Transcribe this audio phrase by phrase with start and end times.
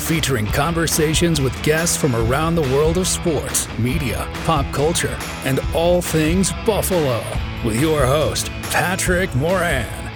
[0.00, 6.02] featuring conversations with guests from around the world of sports, media, pop culture, and all
[6.02, 7.22] things Buffalo.
[7.64, 10.10] With your host, Patrick Moran.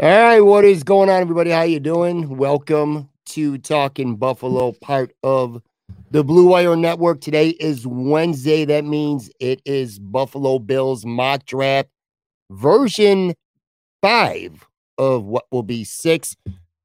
[0.00, 1.50] All right, what is going on, everybody?
[1.50, 2.36] How you doing?
[2.36, 5.62] Welcome to Talking Buffalo, part of
[6.10, 7.20] the Blue Wire Network.
[7.20, 8.64] Today is Wednesday.
[8.64, 11.88] That means it is Buffalo Bills mock draft
[12.50, 13.34] version
[14.02, 14.66] five
[14.98, 16.36] of what will be six.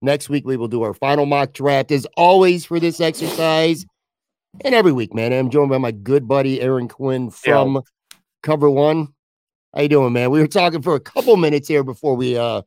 [0.01, 3.85] Next week, we will do our final mock draft as always for this exercise.
[4.63, 7.83] And every week, man, I'm joined by my good buddy Aaron Quinn from Yo.
[8.41, 9.09] Cover One.
[9.75, 10.31] How you doing, man?
[10.31, 12.63] We were talking for a couple minutes here before we uh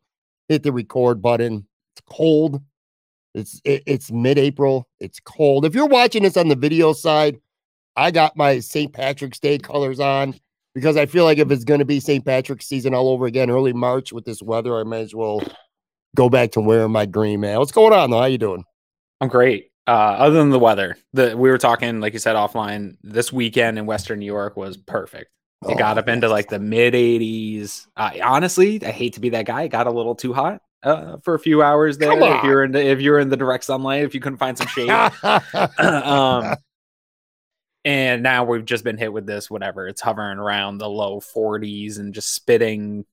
[0.49, 1.67] hit the record button.
[1.95, 2.63] It's cold.
[3.35, 4.87] It's it, it's mid-April.
[5.01, 5.65] It's cold.
[5.65, 7.39] If you're watching this on the video side,
[7.97, 8.93] I got my St.
[8.93, 10.35] Patrick's Day colors on
[10.75, 12.25] because I feel like if it's going to be St.
[12.25, 15.43] Patrick's season all over again, early March with this weather, I might as well
[16.17, 17.59] go back to wearing my green, man.
[17.59, 18.21] What's going on though?
[18.21, 18.65] How you doing?
[19.21, 19.71] I'm great.
[19.87, 22.97] Uh, other than the weather, the we were talking, like you said, offline.
[23.03, 25.31] This weekend in Western New York was perfect.
[25.69, 27.87] It got Oh, up into like the mid 80s.
[27.97, 29.63] Uh, honestly, I hate to be that guy.
[29.63, 32.13] It got a little too hot uh, for a few hours there.
[32.13, 34.67] If you're in the if you're in the direct sunlight, if you couldn't find some
[34.69, 34.89] shade.
[35.79, 36.57] um,
[37.85, 39.51] and now we've just been hit with this.
[39.51, 43.05] Whatever, it's hovering around the low 40s and just spitting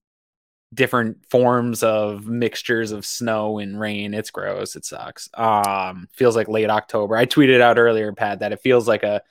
[0.74, 4.14] different forms of mixtures of snow and rain.
[4.14, 4.76] It's gross.
[4.76, 5.30] It sucks.
[5.34, 7.18] Um, feels like late October.
[7.18, 9.22] I tweeted out earlier, Pat, that it feels like a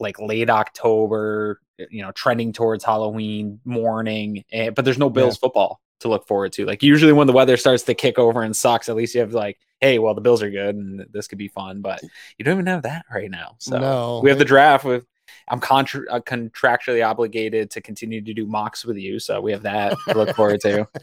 [0.00, 4.44] like late October, you know, trending towards Halloween morning.
[4.52, 6.66] And, but there's no Bills football to look forward to.
[6.66, 9.32] Like usually when the weather starts to kick over and sucks, at least you have
[9.34, 11.80] like, hey, well the Bills are good and this could be fun.
[11.80, 12.00] But
[12.38, 13.56] you don't even have that right now.
[13.58, 15.06] So no, we have the draft with.
[15.48, 19.62] I'm contra- uh, contractually obligated to continue to do mocks with you, so we have
[19.62, 20.88] that to look forward to.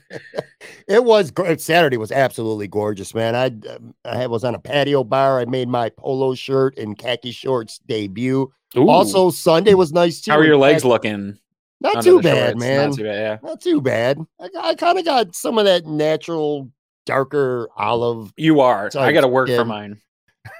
[0.87, 1.61] It was great.
[1.61, 3.35] Saturday was absolutely gorgeous, man.
[3.35, 5.39] I um, I was on a patio bar.
[5.39, 8.51] I made my polo shirt and khaki shorts debut.
[8.77, 8.89] Ooh.
[8.89, 10.31] Also, Sunday was nice too.
[10.31, 11.39] how are your legs fact, looking?
[11.81, 12.89] Not under too bad, man.
[12.89, 13.15] Not too bad.
[13.15, 13.37] Yeah.
[13.49, 14.19] Not too bad.
[14.39, 16.69] I, I kind of got some of that natural,
[17.05, 18.31] darker olive.
[18.37, 18.89] You are.
[18.97, 19.99] I got to work for mine.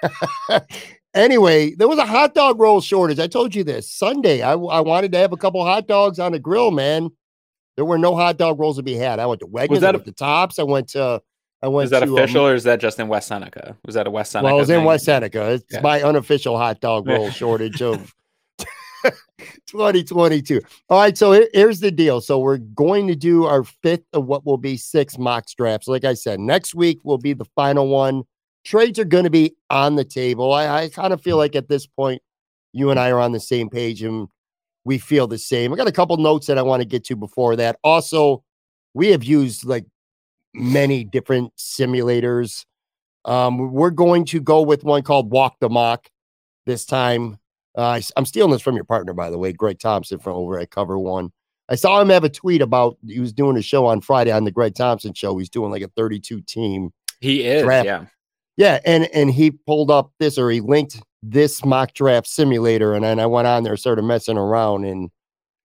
[1.14, 3.20] anyway, there was a hot dog roll shortage.
[3.20, 4.42] I told you this Sunday.
[4.42, 7.10] I, I wanted to have a couple hot dogs on the grill, man.
[7.76, 9.20] There were no hot dog rolls to be had.
[9.20, 9.80] I went to Wegmans.
[9.82, 10.60] that I a- went to Tops.
[10.60, 11.22] I went to.
[11.64, 13.78] I went Was that to, um, official or is that just in West Seneca?
[13.86, 14.46] Was that a West Seneca?
[14.48, 14.84] well, it was in?
[14.84, 15.52] West Seneca.
[15.52, 15.82] It's Yeah.
[15.82, 18.12] my unofficial hot dog roll shortage of
[19.68, 20.62] 2022.
[20.90, 22.22] All right, so here- here's the deal.
[22.22, 25.88] So we're going to do our fifth of what will be six mock drafts.
[25.88, 28.24] Like I said, next week will be the final one.
[28.64, 30.54] Trades are going to be on the table.
[30.54, 32.22] I, I kind of feel like at this point,
[32.74, 34.28] you and I are on the same page and
[34.86, 35.74] we feel the same.
[35.74, 37.78] I got a couple notes that I want to get to before that.
[37.84, 38.44] Also,
[38.94, 39.86] we have used like
[40.54, 42.66] many different simulators.
[43.26, 46.10] Um, we're going to go with one called Walk the Mock
[46.66, 47.38] this time.
[47.78, 50.60] Uh, I, am stealing this from your partner, by the way, Greg Thompson from over
[50.60, 51.32] at Cover One.
[51.70, 54.44] I saw him have a tweet about he was doing a show on Friday on
[54.44, 55.38] the Greg Thompson show.
[55.38, 56.92] He's doing like a 32 team.
[57.22, 57.64] He is.
[57.64, 57.86] Draft.
[57.86, 58.06] Yeah.
[58.58, 63.04] Yeah, and and he pulled up this or he linked this mock draft simulator, and
[63.04, 65.10] then I went on there, started messing around, and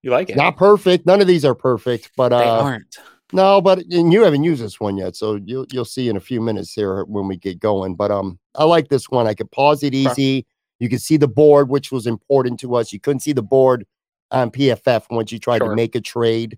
[0.03, 0.37] You like it?
[0.37, 1.05] not perfect.
[1.05, 2.97] None of these are perfect, but they uh, aren't.
[3.33, 6.21] no, but and you haven't used this one yet, so you'll you'll see in a
[6.21, 7.95] few minutes here when we get going.
[7.95, 9.27] But um, I like this one.
[9.27, 9.97] I could pause it Okay.
[10.09, 10.45] easy.
[10.79, 12.93] You could see the board, which was important to us.
[12.93, 13.85] You couldn't see the board
[14.31, 16.57] on PFF once you tried to make a trade.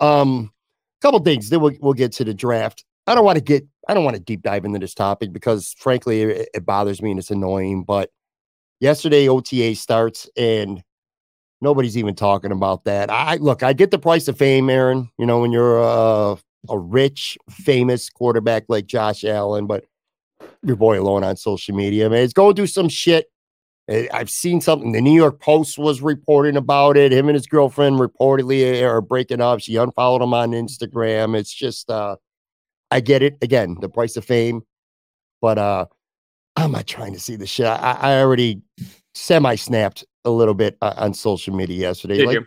[0.00, 0.52] um,
[1.00, 1.48] couple things.
[1.48, 2.84] Then we'll we'll get to the draft.
[3.06, 5.74] I don't want to get I don't want to deep dive into this topic because
[5.78, 7.84] frankly it, it bothers me and it's annoying.
[7.84, 8.10] But
[8.80, 10.82] yesterday OTA starts and
[11.60, 13.10] nobody's even talking about that.
[13.10, 15.10] I look, I get the price of fame, Aaron.
[15.18, 16.36] You know, when you're a,
[16.68, 19.84] a rich, famous quarterback like Josh Allen, but
[20.62, 23.26] your boy alone on social media, man, it's going through some shit.
[23.88, 24.92] Eh, I've seen something.
[24.92, 27.12] The New York Post was reporting about it.
[27.12, 29.60] Him and his girlfriend reportedly are breaking up.
[29.60, 31.36] She unfollowed him on Instagram.
[31.36, 32.16] It's just, uh,
[32.90, 33.38] I get it.
[33.42, 34.62] Again, the price of fame,
[35.40, 35.86] but uh,
[36.56, 37.66] I'm not trying to see the shit.
[37.66, 38.62] I, I already
[39.14, 42.18] semi snapped a little bit uh, on social media yesterday.
[42.18, 42.46] Did like, you?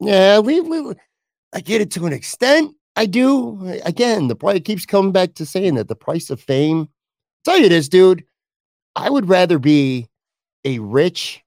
[0.00, 0.94] yeah, we, we,
[1.52, 2.74] I get it to an extent.
[2.96, 3.80] I do.
[3.84, 6.88] Again, the price keeps coming back to saying that the price of fame.
[7.44, 8.24] Tell you this, dude.
[8.96, 10.08] I would rather be
[10.64, 11.42] a rich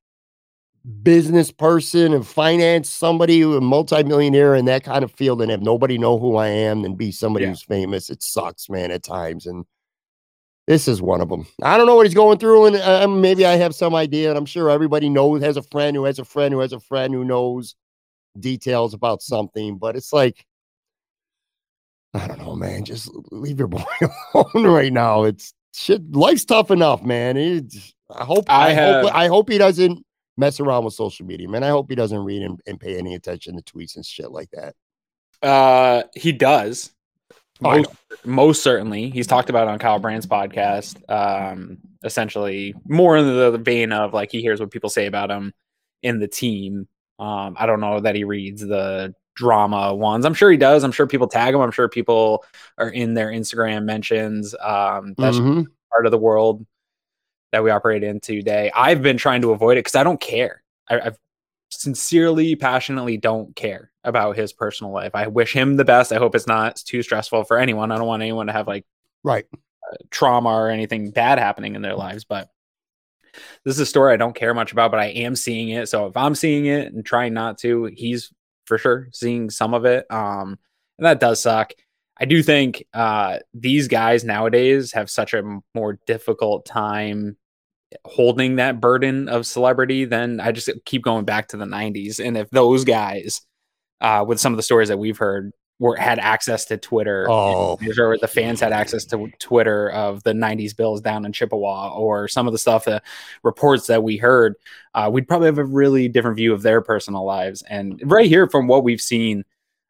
[1.03, 5.61] business person and finance somebody who a multimillionaire in that kind of field and have
[5.61, 7.49] nobody know who I am than be somebody Yeah.
[7.51, 8.09] who's famous.
[8.09, 9.45] It sucks, man, at times.
[9.47, 9.65] And
[10.67, 11.47] this is one of them.
[11.63, 14.29] I don't know what he's going through, and uh, maybe I have some idea.
[14.29, 16.79] And I'm sure everybody knows has a friend who has a friend who has a
[16.79, 17.75] friend who knows
[18.39, 19.77] details about something.
[19.77, 20.45] But it's like,
[22.13, 22.83] I don't know, man.
[22.85, 23.83] Just leave your boy
[24.33, 25.23] alone right now.
[25.23, 26.11] It's shit.
[26.11, 27.37] Life's tough enough, man.
[27.37, 28.45] It's, I hope.
[28.49, 29.15] I, I hope.
[29.15, 30.05] I hope he doesn't
[30.37, 31.63] mess around with social media, man.
[31.63, 34.49] I hope he doesn't read and, and pay any attention to tweets and shit like
[34.51, 34.75] that.
[35.41, 36.91] Uh, he does.
[37.63, 37.89] Oh, Most,
[38.25, 40.97] most certainly, he's talked about on Kyle Brandt's podcast.
[41.09, 45.31] Um, essentially, more in the, the vein of like he hears what people say about
[45.31, 45.53] him
[46.03, 46.87] in the team.
[47.17, 50.25] Um, I don't know that he reads the drama ones.
[50.25, 50.83] I'm sure he does.
[50.83, 51.61] I'm sure people tag him.
[51.61, 52.43] I'm sure people
[52.77, 54.55] are in their Instagram mentions.
[54.61, 55.67] Um, that's Mhm.
[55.91, 56.65] part of the world
[57.51, 58.71] that we operate in today.
[58.73, 60.63] I've been trying to avoid it because I don't care.
[60.89, 61.17] I, I've
[61.69, 65.11] sincerely, passionately don't care about his personal life.
[65.13, 66.11] I wish him the best.
[66.11, 67.91] I hope it's not too stressful for anyone.
[67.91, 68.85] I don't want anyone to have like
[69.23, 69.45] Right.
[70.11, 72.23] trauma or anything bad happening in their lives.
[72.23, 72.49] But
[73.65, 75.89] this is a story I don't care much about, but I am seeing it.
[75.89, 78.31] So if I'm seeing it and trying not to, he's
[78.65, 80.05] for sure seeing some of it.
[80.09, 80.57] Um,
[80.97, 81.73] and that does suck.
[82.17, 87.37] I do think uh, these guys nowadays have such a more difficult time
[88.05, 92.25] holding that burden of celebrity than I just keep going back to the 90s.
[92.25, 93.41] And if those guys,
[94.01, 97.77] uh, with some of the stories that we've heard, were had access to Twitter, Oh,
[98.21, 102.47] the fans had access to Twitter of the 90s Bills down in Chippewa or some
[102.47, 103.03] of the stuff that
[103.43, 104.55] reports that we heard,
[104.93, 107.61] uh, we'd probably have a really different view of their personal lives.
[107.63, 109.43] And right here, from what we've seen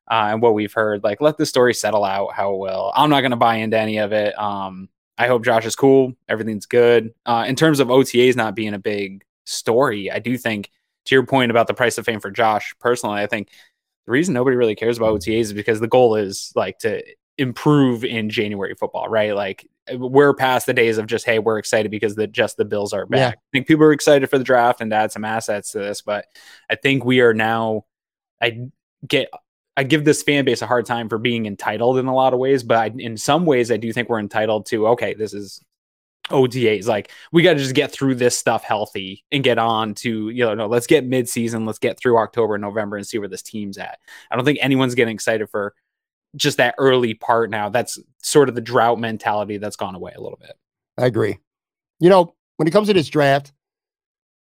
[0.09, 2.91] uh, and what we've heard, like let the story settle out how it will.
[2.95, 4.37] I'm not going to buy into any of it.
[4.39, 6.13] Um, I hope Josh is cool.
[6.27, 7.13] Everything's good.
[7.25, 10.71] Uh, in terms of OTAs not being a big story, I do think,
[11.05, 13.49] to your point about the price of fame for Josh, personally, I think
[14.05, 17.03] the reason nobody really cares about OTAs is because the goal is like to
[17.37, 19.35] improve in January football, right?
[19.35, 22.93] Like we're past the days of just hey, we're excited because the just the Bills
[22.93, 23.29] are Yeah.
[23.29, 23.37] back.
[23.37, 26.01] I think people are excited for the draft and to add some assets to this,
[26.01, 26.25] but
[26.69, 27.85] I think we are now.
[28.41, 28.67] I
[29.07, 29.29] get.
[29.77, 32.39] I give this fan base a hard time for being entitled in a lot of
[32.39, 34.87] ways, but I, in some ways, I do think we're entitled to.
[34.87, 35.61] Okay, this is
[36.29, 36.87] OTAs.
[36.87, 40.45] Like we got to just get through this stuff healthy and get on to you
[40.45, 40.53] know.
[40.53, 41.65] No, let's get mid season.
[41.65, 43.99] Let's get through October, and November, and see where this team's at.
[44.31, 45.73] I don't think anyone's getting excited for
[46.35, 47.69] just that early part now.
[47.69, 50.53] That's sort of the drought mentality that's gone away a little bit.
[50.97, 51.37] I agree.
[51.99, 53.53] You know, when it comes to this draft,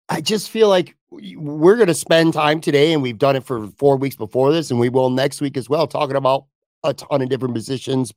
[0.10, 3.67] I just feel like we're going to spend time today, and we've done it for
[3.77, 6.46] four weeks before this, and we will next week as well, talking about
[6.84, 8.12] a ton of different positions,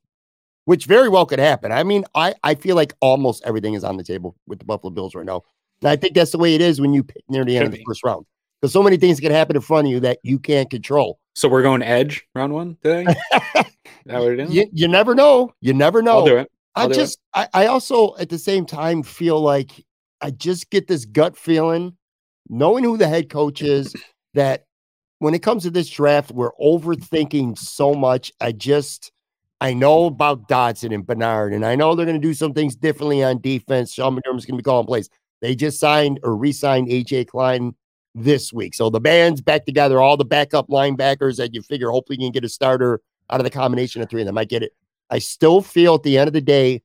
[0.66, 1.72] which very well could happen.
[1.72, 4.90] I mean, I, I feel like almost everything is on the table with the Buffalo
[4.90, 5.42] Bills right now.
[5.80, 7.66] And I think that's the way it is when you pick near the end Should
[7.66, 7.84] of the be.
[7.86, 8.26] first round.
[8.60, 11.18] Because so many things can happen in front of you that you can't control.
[11.34, 13.06] So we're going edge round one today.
[14.06, 14.54] That what it is?
[14.54, 15.52] You, you never know.
[15.60, 16.18] You never know.
[16.18, 16.50] I'll do it.
[16.76, 16.94] I I'll it.
[16.94, 19.84] just, I, I also at the same time feel like
[20.20, 21.96] I just get this gut feeling,
[22.48, 23.94] knowing who the head coach is,
[24.34, 24.66] that
[25.18, 28.32] when it comes to this draft, we're overthinking so much.
[28.40, 29.10] I just,
[29.60, 32.76] I know about Dodson and Bernard, and I know they're going to do some things
[32.76, 33.92] differently on defense.
[33.92, 35.08] Sean McDermott's going to be calling plays.
[35.40, 37.74] They just signed or re-signed AJ Klein
[38.14, 40.00] this week, so the band's back together.
[40.00, 43.44] All the backup linebackers that you figure hopefully you can get a starter out of
[43.44, 44.38] the combination of three of them.
[44.38, 44.72] I get it.
[45.10, 46.82] I still feel at the end of the day,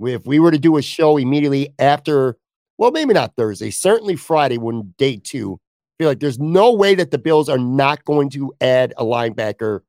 [0.00, 2.36] if we were to do a show immediately after,
[2.78, 6.94] well, maybe not Thursday, certainly Friday when day two, I feel like there's no way
[6.94, 9.80] that the Bills are not going to add a linebacker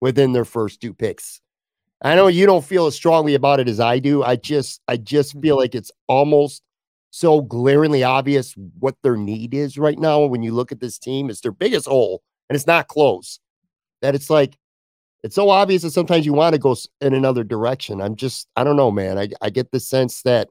[0.00, 1.40] within their first two picks.
[2.06, 4.22] I know you don't feel as strongly about it as I do.
[4.22, 6.62] I just, I just feel like it's almost
[7.10, 11.30] so glaringly obvious what their need is right now when you look at this team.
[11.30, 13.40] It's their biggest hole, and it's not close.
[14.02, 14.56] That it's like
[15.24, 18.00] it's so obvious that sometimes you want to go in another direction.
[18.00, 19.18] I'm just, I don't know, man.
[19.18, 20.48] I, I get the sense that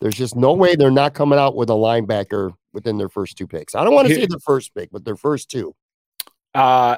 [0.00, 3.46] there's just no way they're not coming out with a linebacker within their first two
[3.46, 3.74] picks.
[3.74, 5.74] I don't want to say the first pick, but their first two.
[6.54, 6.96] Uh,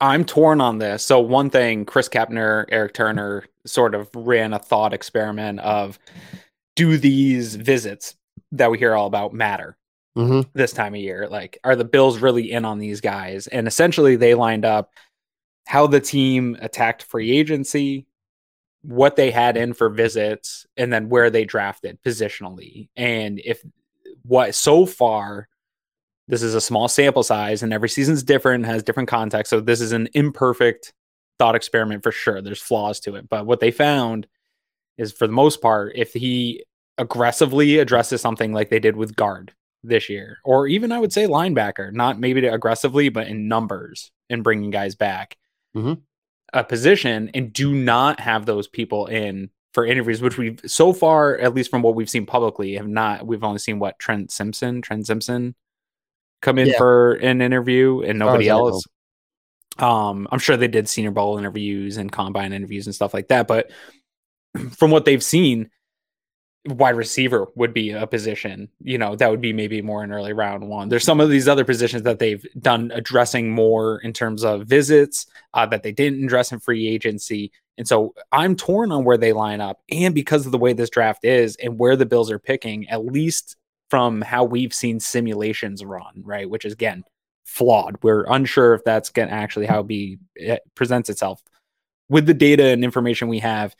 [0.00, 1.04] I'm torn on this.
[1.04, 5.98] So one thing, Chris Kepner, Eric Turner sort of ran a thought experiment of
[6.76, 8.14] do these visits
[8.52, 9.76] that we hear all about matter
[10.16, 10.48] mm-hmm.
[10.54, 11.26] this time of year?
[11.28, 13.48] Like, are the Bills really in on these guys?
[13.48, 14.92] And essentially, they lined up
[15.66, 18.06] how the team attacked free agency,
[18.82, 22.88] what they had in for visits, and then where they drafted positionally.
[22.96, 23.62] And if
[24.22, 25.48] what so far
[26.28, 29.80] this is a small sample size and every season's different has different context so this
[29.80, 30.92] is an imperfect
[31.38, 34.26] thought experiment for sure there's flaws to it but what they found
[34.96, 36.64] is for the most part if he
[36.98, 39.52] aggressively addresses something like they did with guard
[39.84, 44.42] this year or even i would say linebacker not maybe aggressively but in numbers and
[44.42, 45.36] bringing guys back
[45.76, 45.94] mm-hmm.
[46.52, 51.36] a position and do not have those people in for interviews, which we've so far,
[51.38, 53.26] at least from what we've seen publicly, have not.
[53.26, 55.54] We've only seen what Trent Simpson, Trent Simpson,
[56.40, 56.78] come in yeah.
[56.78, 58.84] for an interview, and nobody else.
[59.78, 63.46] Um, I'm sure they did Senior Bowl interviews and combine interviews and stuff like that,
[63.46, 63.70] but
[64.72, 65.70] from what they've seen,
[66.66, 70.32] wide receiver would be a position, you know, that would be maybe more an early
[70.32, 70.88] round one.
[70.88, 75.26] There's some of these other positions that they've done addressing more in terms of visits
[75.54, 77.52] uh, that they didn't address in free agency.
[77.76, 79.80] And so I'm torn on where they line up.
[79.90, 83.04] And because of the way this draft is and where the Bills are picking, at
[83.04, 83.56] least
[83.90, 86.48] from how we've seen simulations run, right?
[86.48, 87.04] Which is again
[87.44, 87.96] flawed.
[88.02, 91.42] We're unsure if that's going to actually how be it presents itself.
[92.10, 93.74] With the data and information we have,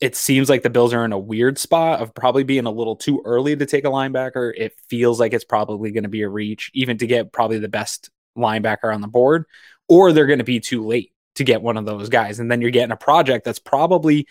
[0.00, 2.96] it seems like the Bills are in a weird spot of probably being a little
[2.96, 4.52] too early to take a linebacker.
[4.56, 7.68] It feels like it's probably going to be a reach, even to get probably the
[7.68, 9.44] best linebacker on the board,
[9.88, 12.38] or they're going to be too late to get one of those guys.
[12.38, 14.26] And then you're getting a project that's probably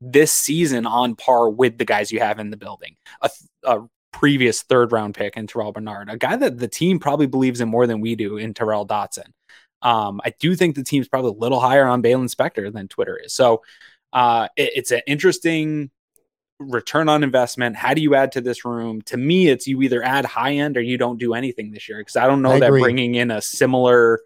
[0.00, 2.96] this season on par with the guys you have in the building.
[3.20, 3.30] A,
[3.64, 3.80] a
[4.12, 7.68] previous third round pick in Terrel Bernard, a guy that the team probably believes in
[7.68, 9.32] more than we do in Tyrel Dodson.
[9.82, 13.16] Um, I do think the team's probably a little higher on Baylon Spector than Twitter
[13.16, 13.32] is.
[13.32, 13.62] So
[14.12, 15.90] uh, it, it's an interesting
[16.58, 17.76] return on investment.
[17.76, 19.00] How do you add to this room?
[19.02, 21.98] To me, it's you either add high end or you don't do anything this year
[21.98, 22.82] because I don't know I that agree.
[22.82, 24.20] bringing in a similar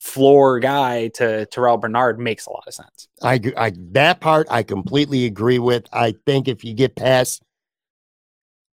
[0.00, 3.08] floor guy to Terrel Bernard makes a lot of sense.
[3.20, 5.86] I, I that part I completely agree with.
[5.92, 7.42] I think if you get past,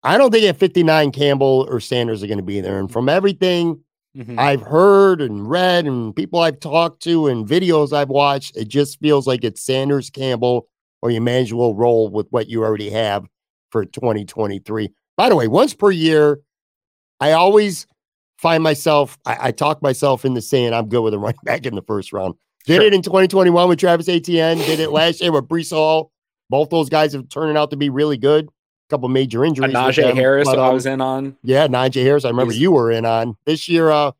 [0.05, 2.77] I don't think at 59 Campbell or Sanders are going to be there.
[2.77, 3.83] And from everything
[4.15, 4.39] mm-hmm.
[4.39, 8.99] I've heard and read and people I've talked to and videos I've watched, it just
[8.99, 10.67] feels like it's Sanders Campbell
[11.01, 13.25] or as roll with what you already have
[13.71, 14.93] for 2023.
[15.17, 16.39] By the way, once per year,
[17.19, 17.87] I always
[18.37, 21.73] find myself, I, I talk myself into saying I'm good with a running back in
[21.73, 22.35] the first round.
[22.67, 22.85] Did sure.
[22.85, 26.11] it in 2021 with Travis Etienne, did it last year with Breece Hall.
[26.49, 28.49] Both those guys have turned out to be really good.
[28.87, 29.73] A couple major injuries.
[29.73, 31.35] Najee Harris, but, um, I was in on.
[31.43, 32.25] Yeah, Najee Harris.
[32.25, 32.61] I remember He's...
[32.61, 33.89] you were in on this year.
[33.89, 34.11] Uh,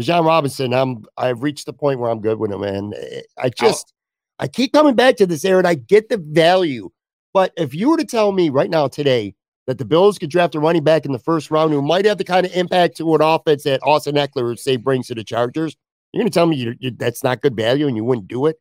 [0.00, 0.74] Bijan Robinson.
[0.74, 1.04] I'm.
[1.16, 2.92] I've reached the point where I'm good with him, man.
[3.38, 3.92] I just,
[4.40, 4.44] oh.
[4.44, 5.66] I keep coming back to this, Aaron.
[5.66, 6.90] I get the value,
[7.32, 9.34] but if you were to tell me right now today
[9.66, 12.18] that the Bills could draft a running back in the first round who might have
[12.18, 15.76] the kind of impact to an offense that Austin Ekeler, say, brings to the Chargers.
[16.12, 18.46] You're going to tell me you, you, that's not good value and you wouldn't do
[18.46, 18.56] it?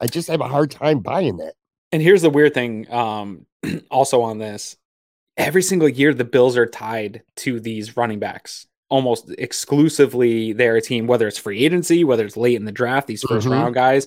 [0.00, 1.54] I just have a hard time buying that.
[1.92, 3.46] And here's the weird thing um,
[3.90, 4.76] also on this
[5.36, 11.08] every single year, the Bills are tied to these running backs almost exclusively their team,
[11.08, 13.50] whether it's free agency, whether it's late in the draft, these 1st mm-hmm.
[13.50, 14.06] round guys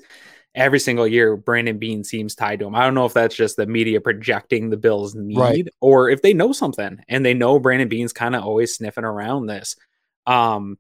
[0.56, 2.76] every single year Brandon Beane seems tied to him.
[2.76, 5.68] I don't know if that's just the media projecting the Bills need right.
[5.80, 9.48] or if they know something and they know Brandon Beane's kind of always sniffing around
[9.48, 9.76] this.
[10.26, 10.78] Um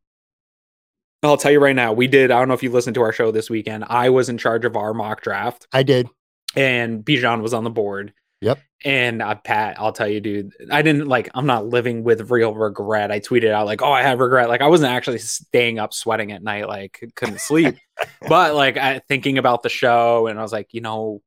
[1.21, 2.31] I'll tell you right now, we did.
[2.31, 3.83] I don't know if you listened to our show this weekend.
[3.89, 5.67] I was in charge of our mock draft.
[5.73, 6.07] I did.
[6.55, 8.13] And Bijan was on the board.
[8.41, 8.59] Yep.
[8.85, 12.53] And uh, Pat, I'll tell you, dude, I didn't like, I'm not living with real
[12.53, 13.11] regret.
[13.11, 14.47] I tweeted out, like, oh, I have regret.
[14.47, 17.75] Like, I wasn't actually staying up sweating at night, like, couldn't sleep.
[18.29, 21.21] but like, I, thinking about the show, and I was like, you know,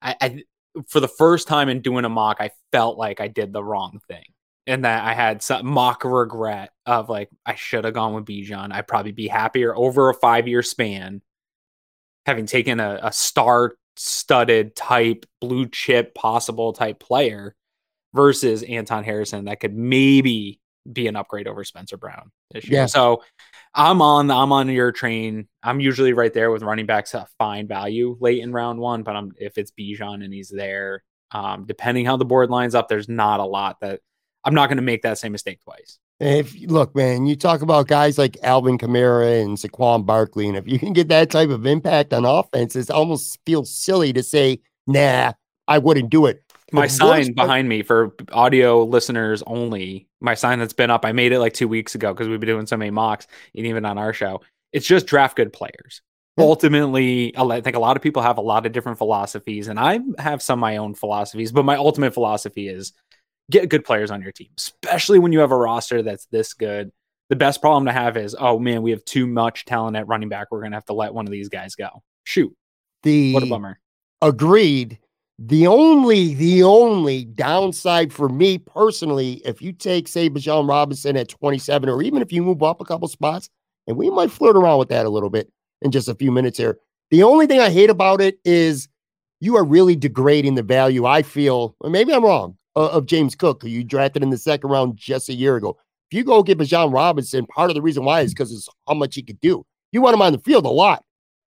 [0.00, 0.42] I, I,
[0.88, 4.00] for the first time in doing a mock, I felt like I did the wrong
[4.08, 4.24] thing.
[4.66, 8.72] And that I had some mock regret of like, I should have gone with Bijan.
[8.72, 11.20] I'd probably be happier over a five year span
[12.26, 17.54] having taken a, a star studded type blue chip possible type player
[18.14, 22.80] versus Anton Harrison that could maybe be an upgrade over Spencer Brown this year.
[22.80, 22.86] Yeah.
[22.86, 23.22] So
[23.74, 25.48] I'm on I'm on your train.
[25.62, 29.16] I'm usually right there with running backs at fine value late in round one, but
[29.16, 33.08] I'm if it's Bijan and he's there, um, depending how the board lines up, there's
[33.08, 34.00] not a lot that
[34.44, 35.98] I'm not going to make that same mistake twice.
[36.20, 40.68] If look, man, you talk about guys like Alvin Kamara and Saquon Barkley, and if
[40.68, 44.60] you can get that type of impact on offense, it almost feels silly to say,
[44.86, 45.32] "Nah,
[45.66, 50.72] I wouldn't do it." My sign behind me for audio listeners only, my sign that's
[50.72, 52.90] been up, I made it like two weeks ago because we've been doing so many
[52.90, 54.40] mocks, and even on our show,
[54.72, 56.02] it's just draft good players.
[56.38, 60.00] Ultimately, I think a lot of people have a lot of different philosophies, and I
[60.18, 62.92] have some of my own philosophies, but my ultimate philosophy is
[63.50, 66.90] get good players on your team, especially when you have a roster that's this good.
[67.28, 70.28] The best problem to have is, oh man, we have too much talent at running
[70.28, 70.48] back.
[70.50, 72.02] We're going to have to let one of these guys go.
[72.24, 72.54] Shoot.
[73.02, 73.78] The what a bummer.
[74.20, 74.98] Agreed.
[75.38, 81.28] The only, the only downside for me personally, if you take, say, Bijan Robinson at
[81.30, 83.48] 27, or even if you move up a couple spots,
[83.86, 86.58] and we might flirt around with that a little bit in just a few minutes
[86.58, 86.78] here.
[87.10, 88.88] The only thing I hate about it is
[89.40, 93.62] you are really degrading the value, I feel, maybe I'm wrong, uh, of James Cook,
[93.62, 95.76] who you drafted in the second round just a year ago.
[96.10, 98.94] If you go get Bijan Robinson, part of the reason why is because it's how
[98.94, 99.64] much he could do.
[99.92, 101.04] You want him on the field a lot.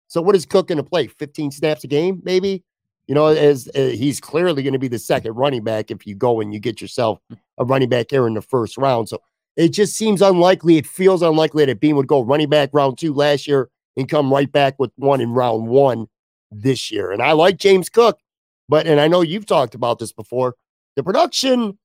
[0.08, 1.08] So what is Cook going to play?
[1.08, 2.64] 15 snaps a game, maybe?
[3.08, 6.16] You know, as uh, he's clearly going to be the second running back if you
[6.16, 7.20] go and you get yourself
[7.58, 9.10] a running back here in the first round.
[9.10, 9.22] So
[9.56, 10.78] it just seems unlikely.
[10.78, 14.34] It feels unlikely that Beane would go running back round two last year and come
[14.34, 16.08] right back with one in round one
[16.52, 17.12] this year.
[17.12, 18.20] And I like James Cook,
[18.68, 20.56] but and I know you've talked about this before.
[20.96, 21.78] The production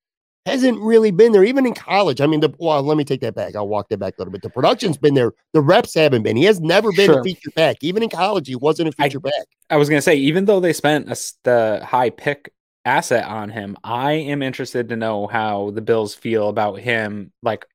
[0.47, 2.21] hasn't really been there, even in college.
[2.21, 3.55] I mean, the well, let me take that back.
[3.55, 4.43] I'll walk that back a little bit.
[4.43, 5.33] The production's been there.
[5.53, 6.37] The reps haven't been.
[6.37, 7.21] He has never been sure.
[7.21, 7.77] a feature back.
[7.83, 9.47] Even in college, he wasn't a feature I, back.
[9.71, 12.53] I was gonna say, even though they spent a, the high pick
[12.85, 17.33] asset on him, I am interested to know how the Bills feel about him.
[17.43, 17.67] Like,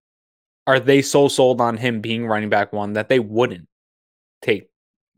[0.67, 3.67] are they so sold on him being running back one that they wouldn't
[4.41, 4.69] take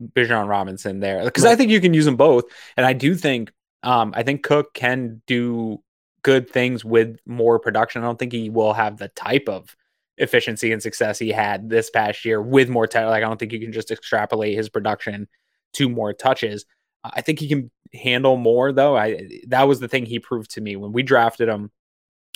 [0.02, 1.24] Bijan Robinson there?
[1.24, 1.52] Because right.
[1.52, 2.44] I think you can use them both,
[2.76, 5.82] and I do think um, I think Cook can do
[6.28, 8.02] good things with more production.
[8.02, 9.74] I don't think he will have the type of
[10.18, 13.06] efficiency and success he had this past year with more time.
[13.06, 15.26] Like I don't think you can just extrapolate his production
[15.72, 16.66] to more touches.
[17.02, 18.94] I think he can handle more though.
[18.94, 21.70] I that was the thing he proved to me when we drafted him.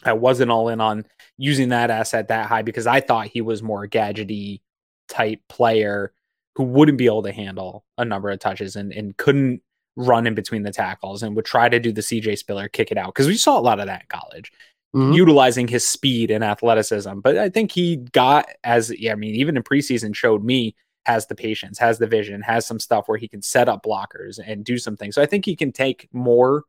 [0.05, 1.05] I wasn't all in on
[1.37, 4.63] using that asset that high because I thought he was more gadgety
[5.07, 6.15] type player
[6.55, 9.61] who wouldn't be able to handle a number of touches and, and couldn't
[9.97, 12.99] run in between the tackles and would try to do the CJ Spiller kick it
[12.99, 14.53] out because we saw a lot of that in college.
[14.95, 15.13] Mm-hmm.
[15.13, 19.57] Utilizing his speed and athleticism, but I think he got as yeah, I mean, even
[19.57, 20.77] in preseason, showed me
[21.07, 24.39] has the patience, has the vision, has some stuff where he can set up blockers
[24.45, 25.15] and do some things.
[25.15, 26.65] So I think he can take more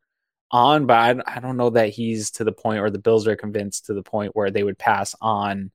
[0.52, 3.36] on, but I, I don't know that he's to the point, or the Bills are
[3.36, 5.72] convinced to the point where they would pass on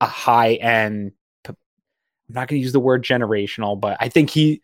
[0.00, 1.12] a high end.
[1.46, 1.56] I'm
[2.28, 4.62] not going to use the word generational, but I think he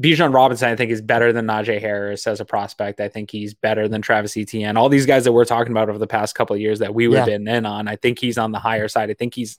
[0.00, 3.00] Bijan Robinson, I think, is better than Najee Harris as a prospect.
[3.00, 4.76] I think he's better than Travis Etienne.
[4.76, 7.08] All these guys that we're talking about over the past couple of years that we
[7.08, 9.10] would have been in on, I think he's on the higher side.
[9.10, 9.58] I think he's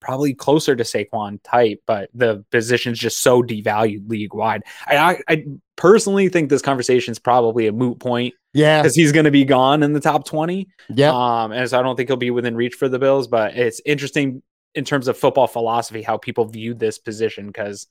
[0.00, 4.62] probably closer to Saquon type, but the position's just so devalued league wide.
[4.86, 5.44] I, I, I
[5.76, 8.34] personally think this conversation is probably a moot point.
[8.52, 10.68] Yeah, because he's going to be gone in the top twenty.
[10.88, 13.26] Yeah, um, and so I don't think he'll be within reach for the Bills.
[13.26, 14.42] But it's interesting
[14.76, 17.88] in terms of football philosophy how people view this position because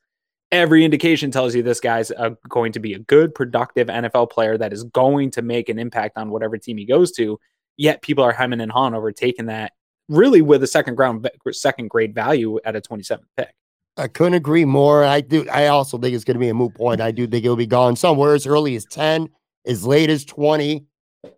[0.54, 4.58] every indication tells you this guy's a, going to be a good, productive NFL player
[4.58, 7.40] that is going to make an impact on whatever team he goes to.
[7.76, 9.74] Yet people are hemming and hawing over taking that
[10.10, 13.50] really with a second ground, second grade value at a 27th pick.
[13.98, 15.04] I couldn't agree more.
[15.04, 15.48] I do.
[15.50, 17.02] I also think it's going to be a moot point.
[17.02, 19.30] I do think it'll be gone somewhere as early as 10,
[19.66, 20.86] as late as 20.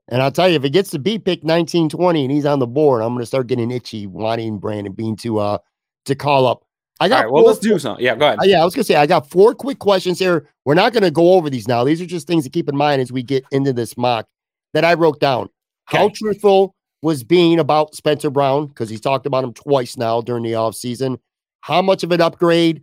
[0.10, 2.60] And I'll tell you, if it gets to be pick 19, 20 and he's on
[2.60, 5.58] the board, I'm going to start getting itchy wanting Brandon Beane to uh
[6.06, 6.66] to call up
[7.00, 7.24] I got.
[7.24, 8.04] Right, well, let let's do something.
[8.04, 8.40] Yeah, go ahead.
[8.40, 10.48] Uh, yeah, I was gonna say I got four quick questions here.
[10.64, 11.84] We're not gonna go over these now.
[11.84, 14.28] These are just things to keep in mind as we get into this mock
[14.74, 15.50] that I wrote down.
[15.90, 15.98] Okay.
[15.98, 20.44] How truthful was Beane about Spencer Brown because he's talked about him twice now during
[20.44, 21.20] the offseason.
[21.62, 22.82] How much of an upgrade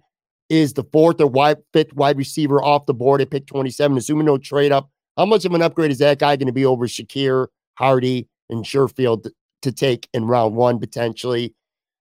[0.48, 4.27] is the fourth or wide, fifth wide receiver off the board at pick 27, assuming
[4.27, 4.90] no trade up?
[5.16, 8.64] How much of an upgrade is that guy going to be over Shakir, Hardy, and
[8.64, 9.29] Sherfield
[9.62, 11.55] to take in round one potentially?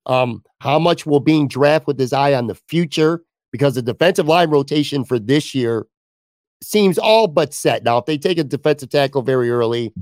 [0.06, 3.24] Um, how much will Beane draft with his eye on the future?
[3.52, 5.88] Because the defensive line rotation for this year
[6.64, 7.84] seems all but set.
[7.84, 9.94] Now, if they take a defensive tackle very early,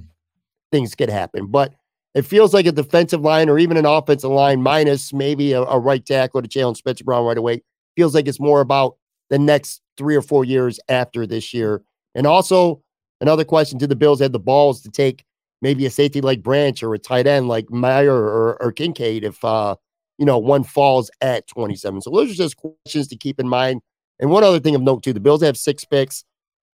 [0.71, 1.47] things could happen.
[1.47, 1.73] But
[2.15, 5.79] it feels like a defensive line or even an offensive line minus maybe a, a
[5.79, 7.61] right tackle to challenge Spencer Brown right away
[7.95, 8.95] feels like it's more about
[9.29, 11.83] the next three or four years after this year.
[12.15, 12.81] And also,
[13.21, 15.25] another question: Do the Bills have the balls to take
[15.61, 19.43] maybe a safety like Branch or a tight end like Meyer or, or Kincaid if
[19.43, 19.75] uh,
[20.19, 22.01] you know, one falls at 27.
[22.01, 23.81] So those are just questions to keep in mind.
[24.19, 26.25] And one other thing of note, too, the Bills have six picks.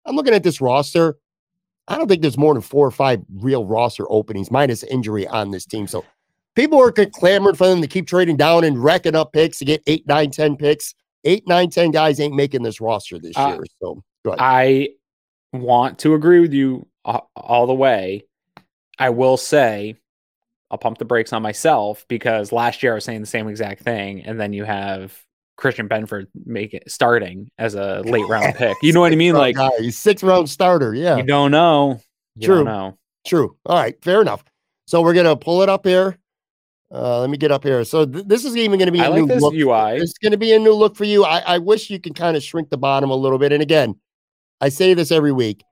[0.05, 1.17] I'm looking at this roster.
[1.89, 5.51] I don't think there's more than four or five real roster openings, minus injury on
[5.51, 5.85] this team.
[5.87, 6.05] So
[6.55, 9.83] people are clamoring for them to keep trading down and racking up picks to get
[9.87, 10.95] eight, nine, ten picks.
[11.25, 13.63] Eight, nine, ten guys ain't making this roster this Uh, year.
[13.81, 14.39] So go ahead.
[14.39, 14.89] I
[15.51, 18.23] want to agree with you all the way.
[18.99, 19.95] I will say
[20.73, 23.83] I'll pump the brakes on myself because last year I was saying the same exact
[23.83, 25.15] thing, and then you have
[25.55, 28.75] Christian Benford make it starting as a late round pick.
[28.81, 29.35] You know what I mean?
[29.35, 30.95] Like guy, he's six round starter.
[30.95, 31.17] Yeah.
[31.17, 32.01] you don't know.
[32.35, 32.55] You True.
[32.55, 32.97] don't know.
[33.23, 33.55] True.
[33.67, 34.43] All right, fair enough.
[34.87, 36.17] So we're gonna pull it up here.
[36.91, 37.83] Uh, let me get up here.
[37.85, 39.53] So th- this is even going to be I a like new this look.
[39.55, 39.97] UI.
[39.97, 41.25] It's going to be a new look for you.
[41.25, 43.51] I, I wish you could kind of shrink the bottom a little bit.
[43.51, 43.95] And again,
[44.61, 45.63] I say this every week.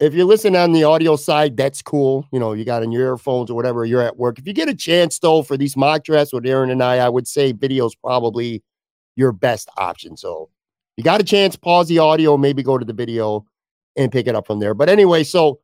[0.00, 2.26] If you're listening on the audio side, that's cool.
[2.32, 3.84] You know, you got in your earphones or whatever.
[3.84, 4.38] You're at work.
[4.38, 7.08] If you get a chance though for these mock drafts with Aaron and I, I
[7.10, 8.62] would say video is probably
[9.16, 10.16] your best option.
[10.16, 10.48] So
[10.96, 13.44] you got a chance, pause the audio, maybe go to the video
[13.96, 14.72] and pick it up from there.
[14.72, 15.60] But anyway, so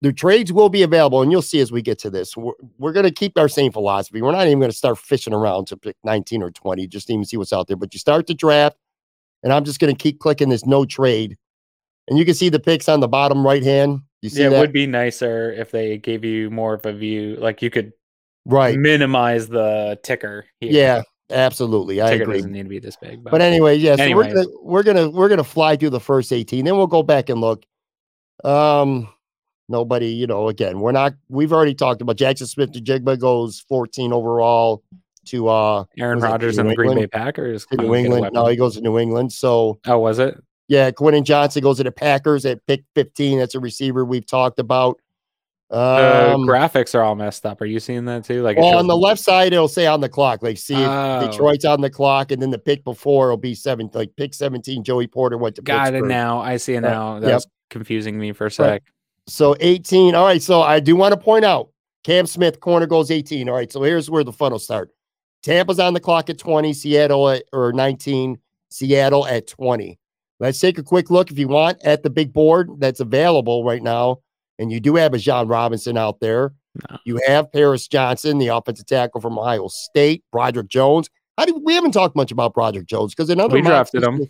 [0.00, 2.36] the trades will be available, and you'll see as we get to this.
[2.36, 4.22] We're, we're going to keep our same philosophy.
[4.22, 7.14] We're not even going to start fishing around to pick 19 or 20, just to
[7.14, 7.76] even see what's out there.
[7.76, 8.76] But you start the draft,
[9.42, 11.36] and I'm just going to keep clicking this no trade.
[12.08, 14.00] And you can see the picks on the bottom right hand.
[14.22, 14.60] You see Yeah, it that?
[14.60, 17.36] would be nicer if they gave you more of a view.
[17.38, 17.92] Like you could
[18.46, 18.76] right.
[18.78, 20.46] minimize the ticker.
[20.60, 20.72] here.
[20.72, 22.00] Yeah, absolutely.
[22.02, 22.36] I ticker agree.
[22.38, 23.22] doesn't need to be this big.
[23.22, 26.32] But, But anyway, yeah, so we're gonna we're gonna we're gonna fly through the first
[26.32, 27.64] 18, then we'll go back and look.
[28.44, 29.08] Um
[29.68, 34.82] nobody, you know, again, we're not we've already talked about Jaxon Smith-Njigba goes 14 overall
[35.26, 37.66] to uh Aaron Rodgers and the Green Bay Packers.
[37.66, 38.30] to New England.
[38.32, 39.32] No, he goes to New England.
[39.32, 40.42] So Oh, was it?
[40.68, 43.38] Yeah, Quentin Johnston goes to the Packers at pick 15.
[43.38, 45.00] That's a receiver we've talked about.
[45.70, 47.60] The Um graphics are all messed up.
[47.60, 48.42] Are you seeing that too?
[48.42, 50.42] Like well, on the left side, it'll say on the clock.
[50.42, 51.26] Like, see, Oh.
[51.26, 54.82] Detroit's on the clock, and then the pick before will be seven, like pick 17.
[54.82, 55.66] Joey Porter went to pick.
[55.66, 56.38] Got it now.
[56.38, 57.14] I see it now.
[57.16, 57.22] Yep.
[57.22, 58.66] That's confusing me for a sec.
[58.66, 58.82] Right.
[59.26, 60.14] So 18.
[60.14, 60.40] All right.
[60.40, 61.70] So I do want to point out
[62.02, 63.48] Cam Smith, corner goes 18.
[63.48, 63.70] All right.
[63.70, 64.90] So here's where the fun will start.
[65.42, 68.38] Tampa's on the clock at 20, Seattle at or 19,
[68.70, 69.98] Seattle at 20.
[70.40, 73.82] Let's take a quick look if you want at the big board that's available right
[73.82, 74.18] now.
[74.58, 76.52] And you do have a Bijan Robinson out there.
[76.90, 76.98] No.
[77.04, 81.08] You have Paris Johnson, the offensive tackle from Ohio State, Broderick Jones.
[81.36, 84.26] How did we haven't talked much about Broderick Jones because another We drafted him.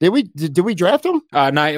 [0.00, 1.22] Did we did, did we draft him?
[1.32, 1.74] Uh, not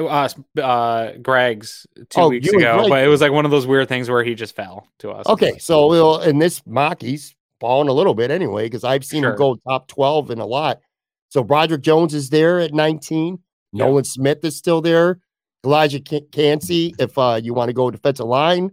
[0.57, 3.87] uh, uh, Greg's two Oh, weeks ago, but it was like one of those weird
[3.87, 5.27] things where he just fell to us.
[5.27, 9.21] Okay, so we'll, in this mock, he's falling a little bit anyway because I've seen
[9.21, 9.31] Sure.
[9.33, 10.79] him go top 12 in a lot.
[11.29, 13.39] So Broderick Jones is there at 19.
[13.75, 13.85] Yeah.
[13.85, 15.19] Nolan Smith is still there.
[15.65, 18.71] Elijah Can- Kancey, if uh, you want to go defensive line.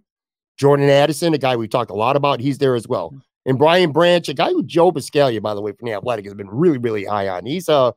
[0.58, 3.14] Jordan Addison, a guy we talked a lot about, he's there as well.
[3.46, 6.34] And Brian Branch, a guy who Joe Buscaglia, by the way, from the Athletic, has
[6.34, 7.46] been really, really high on.
[7.46, 7.92] He's uh,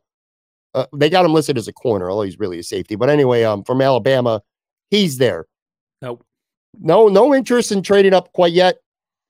[0.73, 2.95] uh they got him listed as a corner, although he's really a safety.
[2.95, 4.41] But anyway, um, from Alabama,
[4.89, 5.45] he's there.
[6.01, 6.25] Nope.
[6.79, 8.77] No, no interest in trading up quite yet.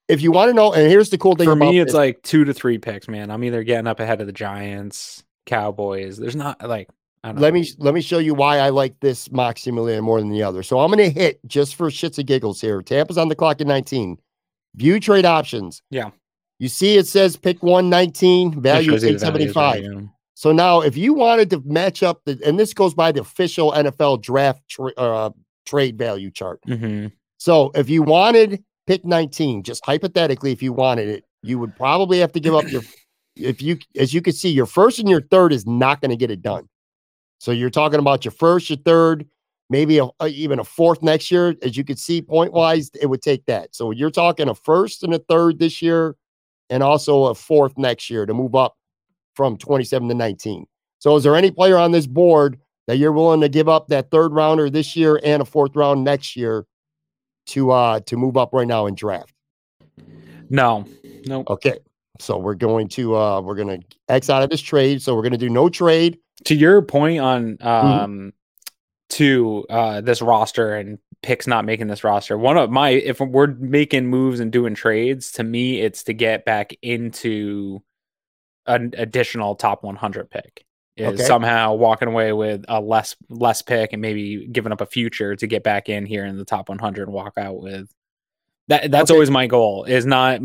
[0.07, 1.95] If you want to know, and here's the cool thing For about me, it's this.
[1.95, 3.31] like two to three picks, man.
[3.31, 6.17] I'm either getting up ahead of the Giants, Cowboys.
[6.17, 6.89] There's not like
[7.33, 10.43] let me let me show you why I like this mock simulator more than the
[10.43, 10.63] other.
[10.63, 12.81] So I'm going to hit just for shits and giggles here.
[12.81, 14.17] Tampa's on the clock at 19.
[14.75, 15.81] View trade options.
[15.89, 16.11] Yeah.
[16.59, 19.55] You see, it says pick 119, It value shows you values, 875.
[19.55, 20.07] right, yeah.
[20.35, 23.71] So now, if you wanted to match up the, and this goes by the official
[23.71, 25.29] NFL draft tra- uh,
[25.65, 26.59] trade value chart.
[26.67, 27.11] Mhm.
[27.37, 32.19] So if you wanted pick 19, just hypothetically, if you wanted it, you would probably
[32.19, 32.81] have to give up your,
[33.35, 36.17] if you, as you can see, your first and your third is not going to
[36.17, 36.67] get it done.
[37.39, 39.27] So you're talking about your first, your third,
[39.69, 41.55] maybe a, a- even a fourth next year.
[41.61, 43.75] As you can see, point wise, it would take that.
[43.75, 46.15] So you're talking a first and a third this year,
[46.69, 48.77] and also a fourth next year to move up
[49.35, 50.65] from 27 to 19.
[50.99, 54.09] So is there any player on this board that you're willing to give up that
[54.11, 56.65] third rounder this year and a fourth round next year
[57.47, 59.33] to uh to move up right now and draft?
[60.49, 60.85] No,
[61.27, 61.43] no.
[61.47, 61.79] Okay.
[62.19, 65.01] So we're going to uh we're gonna X out of this trade.
[65.01, 66.17] So we're gonna do no trade.
[66.45, 67.67] To your point on Mm-hmm.
[67.67, 68.33] um
[69.09, 72.37] to uh this roster and picks not making this roster.
[72.37, 76.43] One of my if we're making moves and doing trades, to me it's to get
[76.43, 77.81] back into
[78.67, 80.65] an additional top 100 pick.
[80.97, 81.23] Is Okay.
[81.23, 85.47] somehow walking away with a less less pick and maybe giving up a future to
[85.47, 87.89] get back in here in the top 100 and walk out with
[88.69, 89.15] that that's Okay.
[89.15, 90.39] always my goal is not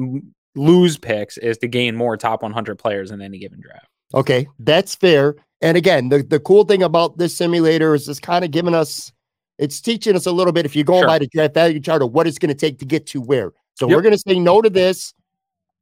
[0.57, 3.87] lose picks is to gain more top 100 players in any given draft.
[4.13, 5.37] Okay, that's fair.
[5.63, 9.13] And again, the, the cool thing about this simulator is it's kind of giving us
[9.59, 11.09] it's teaching us a little bit if you're going Sure.
[11.09, 13.53] by the draft value chart of what it's going to take to get to where.
[13.75, 13.95] So Yep.
[13.97, 15.13] we're going to say no to this.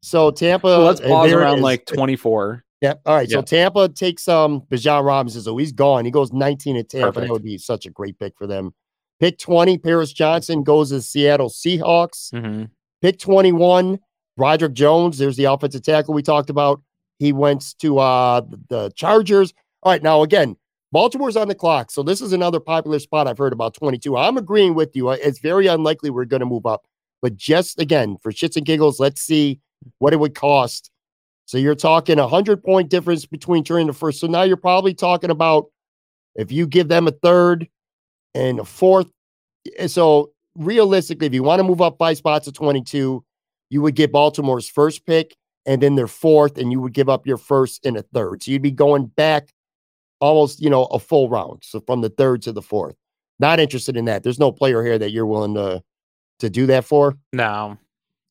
[0.02, 2.64] So Tampa, So let's pause around like 24.
[2.80, 2.94] Yeah.
[3.06, 3.28] All right.
[3.30, 5.42] So Tampa takes um Bijan Robinson.
[5.42, 6.04] So he's gone.
[6.04, 7.06] He goes 19 at Tampa.
[7.08, 7.26] Perfect.
[7.26, 8.74] That would be such a great pick for them.
[9.20, 12.30] Pick 20, Paris Johnson goes to the Seattle Seahawks.
[12.36, 12.64] hmm
[13.00, 14.00] Pick 21,
[14.36, 16.80] Broderick Jones, there's the offensive tackle we talked about.
[17.20, 19.54] He went to uh, the Chargers.
[19.82, 20.56] All right, now again,
[20.90, 21.90] Baltimore's on the clock.
[21.90, 24.16] So this is another popular spot I've heard about 22.
[24.16, 25.10] I'm agreeing with you.
[25.10, 26.86] It's very unlikely we're going to move up.
[27.20, 29.60] But just again, for shits and giggles, let's see
[29.98, 30.90] what it would cost.
[31.46, 34.20] So you're talking a 100 point difference between turning the first.
[34.20, 35.66] So now you're probably talking about
[36.34, 37.68] if you give them a third
[38.34, 39.10] and a fourth.
[39.78, 43.24] Eh, so realistically, if you want to move up five spots to 22,
[43.70, 45.36] you would get Baltimore's first pick
[45.66, 48.42] and then their fourth, and you would give up your first and a third.
[48.42, 49.52] So you'd be going back
[50.20, 51.62] almost, you know, a full round.
[51.64, 52.96] So from the third to the fourth.
[53.40, 54.22] Not interested in that.
[54.22, 55.82] There's no player here that you're willing to
[56.40, 57.16] to do that for.
[57.32, 57.76] No.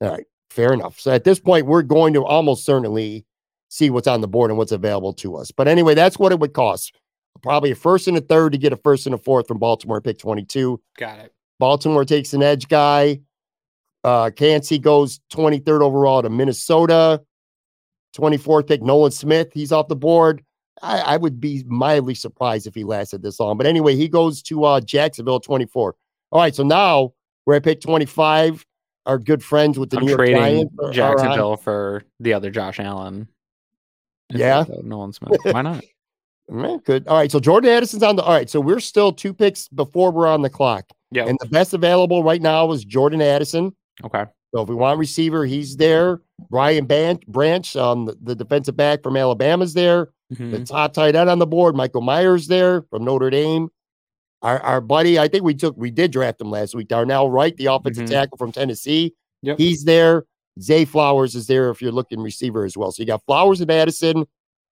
[0.01, 0.25] All right.
[0.49, 0.99] Fair enough.
[0.99, 3.25] So at this point, we're going to almost certainly
[3.69, 5.51] see what's on the board and what's available to us.
[5.51, 6.95] But anyway, that's what it would cost.
[7.43, 10.01] Probably a first and a third to get a first and a fourth from Baltimore,
[10.01, 10.81] pick 22.
[10.97, 11.33] Got it.
[11.59, 13.19] Baltimore takes an edge guy.
[14.03, 17.21] Uh, Kancey goes 23rd overall to Minnesota.
[18.15, 19.49] 24th pick, Nolan Smith.
[19.53, 20.43] He's off the board.
[20.81, 23.57] I, I, would be mildly surprised if he lasted this long.
[23.57, 25.95] But anyway, he goes to uh, Jacksonville 24.
[26.31, 27.13] All right, so now
[27.45, 28.65] we're at pick 25.
[29.05, 32.79] Our good friends with the I'm New York trading Giants Jacksonville for the other Josh
[32.79, 33.27] Allen.
[34.29, 35.39] Yeah, Nolan Smith.
[35.43, 35.83] Why not?
[36.49, 37.07] Man, good.
[37.07, 38.23] All right, so Jordan Addison's on the.
[38.23, 40.85] All right, so we're still two picks before we're on the clock.
[41.11, 43.73] Yeah, and the best available right now is Jordan Addison.
[44.03, 44.25] Okay.
[44.53, 46.21] So if we want receiver, he's there.
[46.49, 46.85] Brian
[47.27, 50.09] Branch, um, the, the defensive back from Alabama's there.
[50.33, 50.51] Mm-hmm.
[50.51, 53.69] The top tight end on the board, Michael Myers there from Notre Dame.
[54.41, 56.87] Our, our buddy, I think we took, we did draft him last week.
[56.87, 58.13] Darnell Wright, the offensive mm-hmm.
[58.13, 59.13] tackle from Tennessee.
[59.41, 59.57] Yep.
[59.57, 60.25] He's there.
[60.61, 62.91] Zay Flowers is there if you're looking receiver as well.
[62.91, 64.25] So you got Flowers and Addison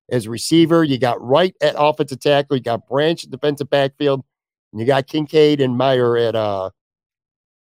[0.10, 0.84] as receiver.
[0.84, 2.58] You got Wright at offensive tackle.
[2.58, 4.24] You got Branch at defensive backfield.
[4.72, 6.70] And you got Kincaid and Meyer at uh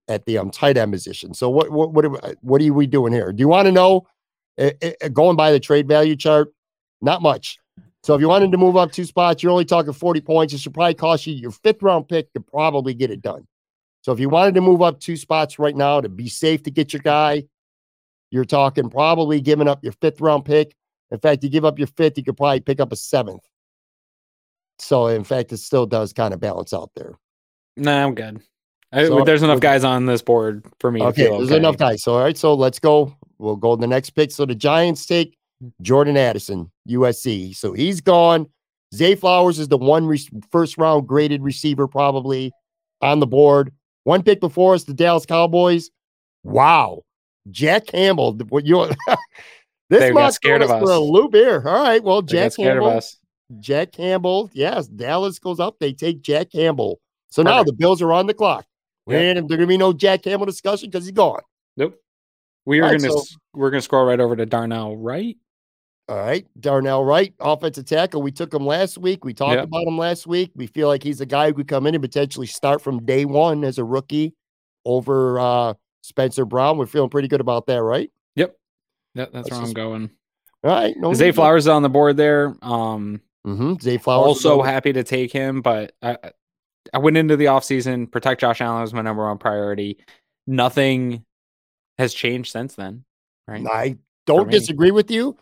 [0.08, 1.34] at the um tight end position.
[1.34, 3.32] So what what what are, what are we doing here?
[3.32, 4.06] Do you want to know?
[4.58, 6.54] Uh, uh, going by the trade value chart,
[7.02, 7.58] not much.
[8.04, 10.54] So if you wanted to move up two spots, you're only talking 40 points.
[10.54, 13.48] It should probably cost you your fifth round pick to probably get it done.
[14.02, 16.72] So if you wanted to move up two spots right now to be safe to
[16.72, 17.46] get your guy,
[18.30, 20.76] you're talking probably giving up your fifth round pick.
[21.12, 23.44] In fact, you give up your fifth, you could probably pick up a seventh.
[24.78, 27.18] So in fact, it still does kind of balance out there.
[27.76, 28.42] No, nah, I'm good.
[28.94, 31.02] So, there's enough guys on this board for me.
[31.02, 32.04] Okay, there's enough guys.
[32.04, 33.14] So all right, so let's go.
[33.40, 34.32] We'll go to the next pick.
[34.32, 35.38] So the Giants take
[35.82, 37.56] Jordan Addison, USC.
[37.56, 38.48] So he's gone.
[38.94, 42.52] Zay Flowers is the one re- first round graded receiver, probably
[43.02, 43.74] on the board.
[44.04, 45.90] One pick before us, the Dallas Cowboys.
[46.44, 47.02] Wow.
[47.52, 48.34] Jack Campbell.
[48.50, 48.88] What you
[49.90, 51.62] this they got scared of us for a loop here.
[51.66, 52.04] All right.
[52.04, 53.02] Well, Jack Campbell.
[53.60, 54.50] Jack Campbell.
[54.54, 55.78] Yes, Dallas goes up.
[55.80, 57.00] They take Jack Campbell.
[57.30, 57.56] So Perfect.
[57.56, 58.66] now the Bills are on the clock.
[59.08, 59.38] Yep.
[59.38, 61.42] And there's gonna be no Jack Campbell discussion because he's gone.
[61.78, 62.00] Nope.
[62.66, 65.38] We are right, gonna so, we're gonna scroll right over to Darnell Wright.
[66.08, 68.22] All right, Darnell Wright, offensive tackle.
[68.22, 69.26] We took him last week.
[69.26, 69.64] We talked yep.
[69.64, 70.52] about him last week.
[70.56, 73.26] We feel like he's a guy who could come in and potentially start from day
[73.26, 74.36] one as a rookie
[74.86, 76.78] over uh, Spencer Brown.
[76.78, 78.12] We're feeling pretty good about that, right?
[78.36, 78.56] Yep.
[79.16, 79.70] Yeah, that's, that's where just...
[79.70, 80.12] I'm going.
[80.64, 80.96] All right.
[80.96, 82.56] No Zay Flowers is on the board there.
[82.62, 83.74] Um, mm-hmm.
[83.82, 84.28] Zay Flowers.
[84.28, 86.18] Also happy to take him, but I,
[86.96, 89.98] I went into the offseason, protect Josh Allen was my number one priority.
[90.48, 91.26] Nothing
[91.98, 93.04] has changed since then.
[93.50, 93.66] Right.
[93.68, 95.38] I don't disagree with you.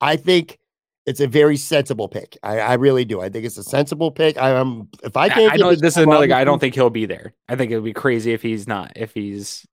[0.00, 0.60] I think
[1.04, 2.38] it's a very sensible pick.
[2.44, 3.20] I, I really do.
[3.20, 4.38] I think it's a sensible pick.
[4.38, 5.52] I am if I can't.
[5.52, 6.40] I, know this is another guy.
[6.40, 7.34] I don't think he'll be there.
[7.48, 8.92] I think it would be crazy if he's not.
[8.94, 9.66] If he's.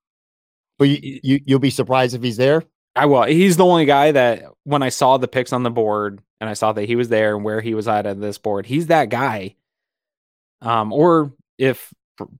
[0.80, 2.64] But you, you you'll be surprised if he's there.
[2.96, 3.22] I will.
[3.22, 6.54] He's the only guy that when I saw the picks on the board and I
[6.54, 9.10] saw that he was there and where he was at on this board, he's that
[9.10, 9.54] guy.
[10.62, 11.92] Um, or if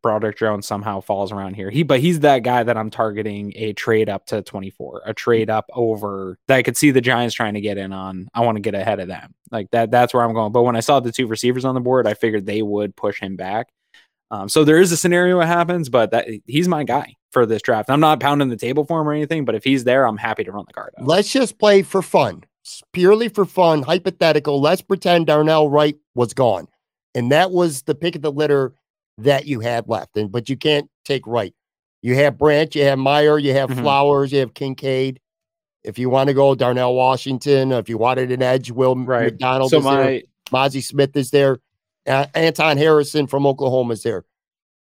[0.03, 1.71] Broderick Jones somehow falls around here.
[1.71, 5.51] He, but he's that guy that I'm targeting a trade up to 24, a trade
[5.51, 8.29] up over that I could see the Giants trying to get in on.
[8.35, 9.35] I want to get ahead of them.
[9.51, 10.53] Like that, that's where I'm going.
[10.53, 13.21] But when I saw the two receivers on the board, I figured they would push
[13.21, 13.69] him back.
[14.31, 17.63] Um, so there is a scenario that happens, but that he's my guy for this
[17.63, 17.91] draft.
[17.91, 20.45] I'm not pounding the table for him or anything, but if he's there, I'm happy
[20.45, 20.93] to run the card.
[20.99, 21.07] Out.
[21.07, 22.45] Let's just play for fun,
[22.93, 24.61] purely for fun, hypothetical.
[24.61, 26.69] Let's pretend Darnell Wright was gone,
[27.15, 28.73] and that was the pick of the litter
[29.19, 30.17] that you had left.
[30.17, 31.55] And but you can't take right.
[32.03, 33.81] You have Branch, you have Meyer, you have mm-hmm.
[33.81, 35.21] Flowers, you have Kincaid.
[35.83, 39.25] If you want to go Darnell Washington, if you wanted an edge, Will right.
[39.25, 40.23] McDonald so is my, there.
[40.51, 41.59] Mazi Smith is there.
[42.07, 44.25] Uh, Anton Harrison from Oklahoma is there.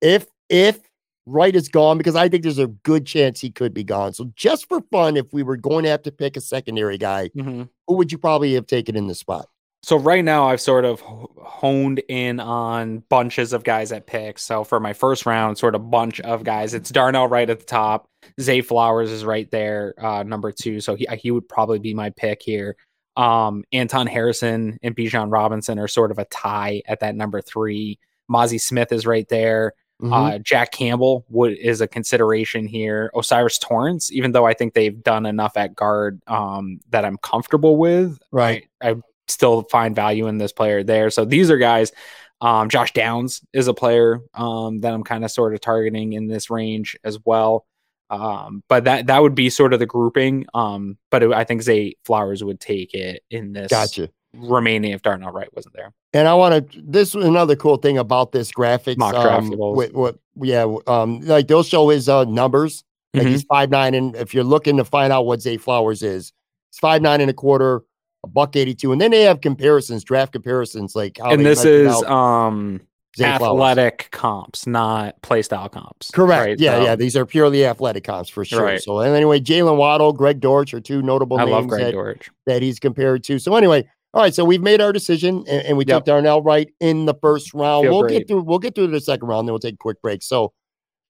[0.00, 0.80] If if
[1.26, 4.12] Wright is gone, because I think there's a good chance he could be gone.
[4.12, 7.28] So just for fun, if we were going to have to pick a secondary guy,
[7.36, 7.64] mm-hmm.
[7.86, 9.46] who would you probably have taken in the spot?
[9.82, 14.42] So right now I've sort of honed in on bunches of guys at picks.
[14.42, 17.64] So for my first round, sort of bunch of guys, it's Darnell Wright at the
[17.64, 18.08] top.
[18.40, 20.80] Zay Flowers is right there, uh, number two.
[20.80, 22.76] So he he would probably be my pick here.
[23.16, 27.98] Um, Anton Harrison and Bijan Robinson are sort of a tie at that number three.
[28.30, 29.74] Mazi Smith is right there.
[30.00, 30.12] Mhm.
[30.12, 33.10] Uh, Jack Campbell would is a consideration here.
[33.14, 37.76] O'Cyrus Torrence, even though I think they've done enough at guard um, that I'm comfortable
[37.76, 38.64] with, right.
[38.80, 38.94] I, I
[39.32, 41.10] still find value in this player there.
[41.10, 41.92] So these are guys.
[42.40, 46.26] Um, Josh Downs is a player um, that I'm kind of sort of targeting in
[46.26, 47.66] this range as well.
[48.10, 50.44] Um, but that that would be sort of the grouping.
[50.52, 54.10] Um, but it, I think Zay Flowers would take it in this Gotcha.
[54.34, 55.92] remaining if Darnell Wright wasn't there.
[56.12, 56.82] And I want to.
[56.84, 58.98] This was another cool thing about this graphics.
[58.98, 59.76] Mock um, draftables.
[59.76, 60.18] with, what?
[60.36, 60.66] Yeah.
[60.86, 61.20] Um.
[61.20, 62.84] Like they'll show his uh numbers.
[63.14, 63.30] Like Mhm.
[63.30, 66.32] he's five nine, and if you're looking to find out what Zay Flowers is,
[66.70, 67.82] he's five nine and a quarter,
[68.24, 71.64] a buck eighty two, and then they have comparisons, draft comparisons, like how and this
[71.64, 72.80] is um
[73.16, 73.42] Zay Flowers.
[73.60, 76.10] athletic comps, not playstyle comps.
[76.10, 76.40] Correct.
[76.46, 76.58] right?
[76.60, 76.96] Yeah, So yeah.
[76.96, 78.64] These are purely athletic comps for sure.
[78.64, 78.80] Right.
[78.80, 81.92] So and anyway, Jaylen Waddle, Greg Dortch are two notable I names love Greg that,
[81.92, 82.30] Dortch.
[82.46, 83.38] that he's compared to.
[83.38, 84.32] So anyway, all right.
[84.34, 85.98] So we've made our decision, and, and we Yep.
[85.98, 87.84] took Darnell Wright in the first round.
[87.84, 88.18] Feel we'll great.
[88.20, 88.42] get through.
[88.42, 90.22] We'll get through the second round, then we'll take a quick break.
[90.22, 90.52] So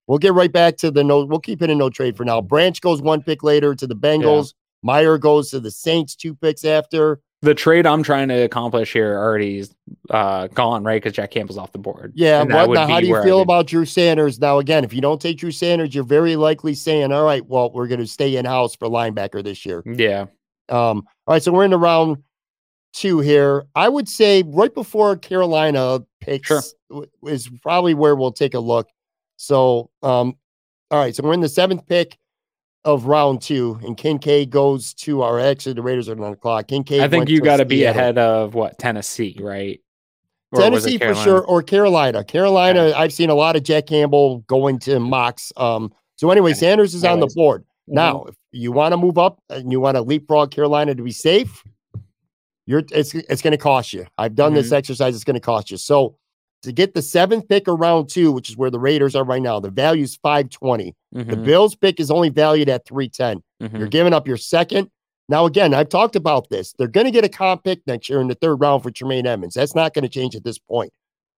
[0.08, 1.24] we'll get right back to the no.
[1.24, 2.40] We'll keep it in no trade for now.
[2.40, 4.54] Branch goes one pick later to the Bengals.
[4.82, 7.20] Mayer goes to the Saints two picks after.
[7.42, 9.74] The trade I'm trying to accomplish here already is
[10.10, 11.02] uh, gone, right?
[11.02, 12.12] Because Jack Campbell's off the board.
[12.14, 12.44] Yeah.
[12.44, 12.86] What now?
[12.86, 14.38] How do you feel about Drew Sanders?
[14.38, 17.72] Now, again, if you don't take Drew Sanders, you're very likely saying, "All right, well,
[17.72, 20.26] we're going to stay in house for linebacker this year." Yeah,
[20.68, 22.18] Um, all right, so we're in the round
[22.92, 23.64] two here.
[23.74, 26.62] I would say right before Carolina picks Sure.
[27.26, 28.88] is probably where we'll take a look.
[29.36, 30.36] So, um,
[30.92, 32.16] all right, so we're in the seventh pick
[32.84, 36.68] of round two, and Kincaid goes to our actually the Raiders are on the clock.
[36.68, 39.80] Kincaid, I think you got to be ahead of what Tennessee, right?
[40.52, 42.24] Or Tennessee for sure, or Carolina.
[42.24, 45.52] Carolina, I've seen a lot of Jack Campbell going to mocks.
[45.56, 46.52] Um, so anyway.
[46.52, 47.62] Sanders is on the board.
[47.88, 47.94] Mhm.
[47.94, 51.10] Now, if you want to move up and you want to leapfrog Carolina to be
[51.12, 51.64] safe,
[52.66, 54.06] you're it's it's going to cost you.
[54.18, 55.76] I've done this exercise; it's going to cost you.
[55.76, 56.16] So,
[56.62, 59.42] to get the seventh pick of round two, which is where the Raiders are right
[59.42, 60.94] now, the value is five twenty.
[61.12, 63.42] The Bills pick is only valued at three ten.
[63.62, 63.78] mhm.
[63.78, 64.90] You're giving up your second.
[65.28, 66.72] Now, again, I've talked about this.
[66.78, 69.26] They're going to get a comp pick next year in the third round for Tremaine
[69.26, 69.54] Edmonds.
[69.54, 70.92] That's not going to change at this point.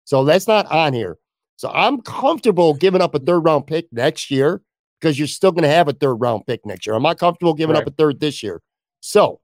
[0.05, 1.17] So that's not on here.
[1.57, 4.63] So I'm comfortable giving up a third round pick next year
[5.01, 6.97] because you're still going to have a third round pick next year.
[6.97, 8.61] I'm not comfortable giving up a third this year.
[9.01, 9.41] So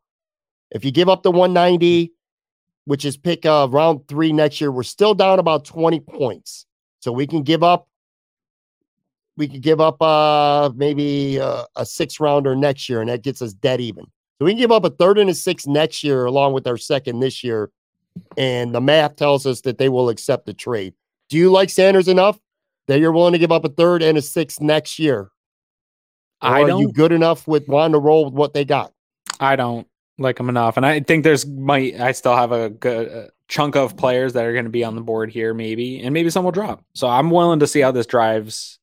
[0.70, 2.12] if you give up the 190,
[2.84, 6.66] which is pick uh, round three next year, we're still down about 20 points.
[7.00, 7.86] So we can give up
[9.36, 13.40] we could give up uh maybe uh, a six rounder next year, and that gets
[13.40, 14.04] us dead even.
[14.38, 16.76] So we can give up a third and a six next year, along with our
[16.76, 17.70] second this year,
[18.36, 20.94] and the math tells us that they will accept the trade.
[21.28, 22.38] Do you like Sanders enough
[22.86, 25.30] that you're willing to give up a third and a six next year?
[26.42, 28.92] Or I are you good enough with wanting to roll with what they got?
[29.38, 29.86] I don't
[30.20, 33.74] like them enough, and I think there's might I still have a good uh, chunk
[33.74, 36.44] of players that are going to be on the board here, maybe, and maybe some
[36.44, 36.84] will drop.
[36.94, 38.78] So I'm willing to see how this drives,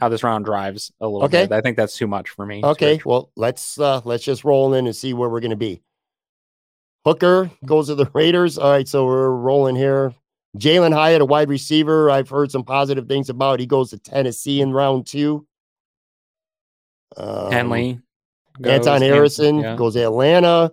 [0.00, 1.44] how this round drives a little Okay.
[1.46, 1.52] bit.
[1.52, 2.62] I think that's too much for me.
[2.62, 5.82] Okay, well let's uh let's just roll in and see where we're gonna be.
[7.04, 8.58] Hooker goes to the Raiders.
[8.58, 10.14] All right, so we're rolling here.
[10.56, 12.10] Jalin Hyatt, a wide receiver.
[12.10, 13.58] I've heard some positive things about.
[13.58, 15.46] He goes to Tennessee in round two.
[17.16, 18.00] Um, Henley,
[18.60, 19.76] goes, Anton Harrison yeah.
[19.76, 20.72] goes to Atlanta.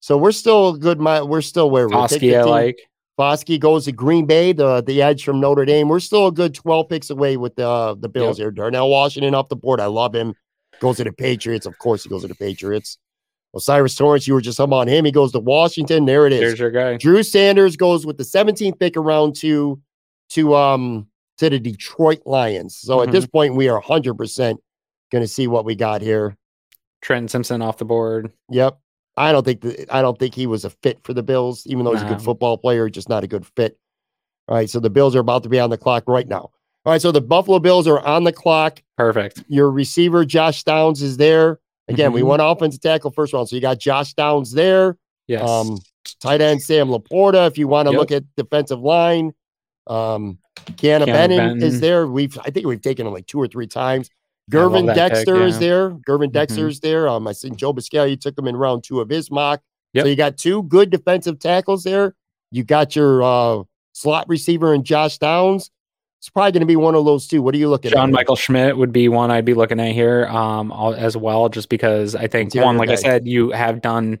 [0.00, 1.00] So we're still a good.
[1.00, 2.46] mi- We're still where we're Foskey, I 15.
[2.46, 2.78] like.
[3.18, 5.88] Foskey goes to Green Bay, the the edge from Notre Dame.
[5.88, 8.50] We're still a good 12 picks away with the the Bills here.
[8.52, 9.80] Darnell Washington off the board.
[9.80, 10.34] I love him.
[10.80, 11.66] Goes to the Patriots.
[11.66, 12.96] Of course, he goes to the Patriots.
[13.54, 15.04] O'Cyrus Torrence, you were just talking about him.
[15.06, 16.04] He goes to Washington.
[16.04, 16.40] There it is.
[16.40, 16.96] There's your guy.
[16.98, 19.80] Drew Sanders goes with the 17th pick around two
[20.30, 21.08] to um
[21.38, 22.76] to the Detroit Lions.
[22.76, 23.30] So at this Mm-hmm.
[23.32, 24.60] point, we are 100 percent
[25.10, 26.36] going to see what we got here.
[27.02, 28.30] Trenton Simpson off the board.
[28.50, 28.78] Yep.
[29.18, 31.84] I don't think that I don't think he was a fit for the Bills, even
[31.84, 33.78] though he's a good football player, just not a good fit.
[34.48, 36.50] All right, so the Bills are about to be on the clock right now.
[36.86, 38.82] All right, so the Buffalo Bills are on the clock.
[38.96, 39.42] Perfect.
[39.48, 41.60] Your receiver Josh Downs is there.
[41.88, 42.26] Again, we Mhm.
[42.26, 44.96] went offensive tackle first round, so you got Josh Downs there.
[45.26, 45.46] Yes.
[45.48, 45.78] Um,
[46.20, 47.46] tight end Sam Laporta.
[47.46, 47.98] If you want to Yep.
[47.98, 49.32] look at defensive line,
[49.86, 50.38] um,
[50.76, 52.06] Keanu Keanu Benton is there.
[52.06, 54.08] We've I think we've taken him like two or three times.
[54.48, 55.90] Gervon that pick, Dexter is there.
[55.90, 56.32] Gervon.
[56.32, 57.08] Dexter is there.
[57.08, 59.60] Um, I seen Joe Buscaglia took him in round two of his mock.
[59.92, 60.04] Yep.
[60.04, 62.14] So you got two good defensive tackles there.
[62.50, 65.70] You got your uh, slot receiver in Josh Downs.
[66.18, 67.42] It's probably going to be one of those two.
[67.42, 67.94] What are you looking at?
[67.94, 68.10] John?
[68.10, 72.16] Michael Schmitt would be one I'd be looking at here um, as well, just because
[72.16, 74.20] I think Interior one, like I said, you have done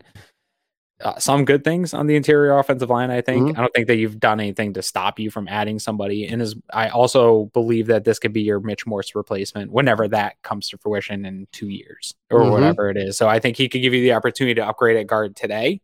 [1.00, 3.10] uh, some good things on the interior offensive line.
[3.10, 3.48] I think.
[3.50, 3.58] Mhm.
[3.58, 6.26] I don't think that you've done anything to stop you from adding somebody.
[6.26, 10.42] And as I also believe that this could be your Mitch Morse replacement whenever that
[10.42, 12.50] comes to fruition in two years or Mhm.
[12.50, 13.16] whatever it is.
[13.16, 15.80] So I think he could give you the opportunity to upgrade at guard today.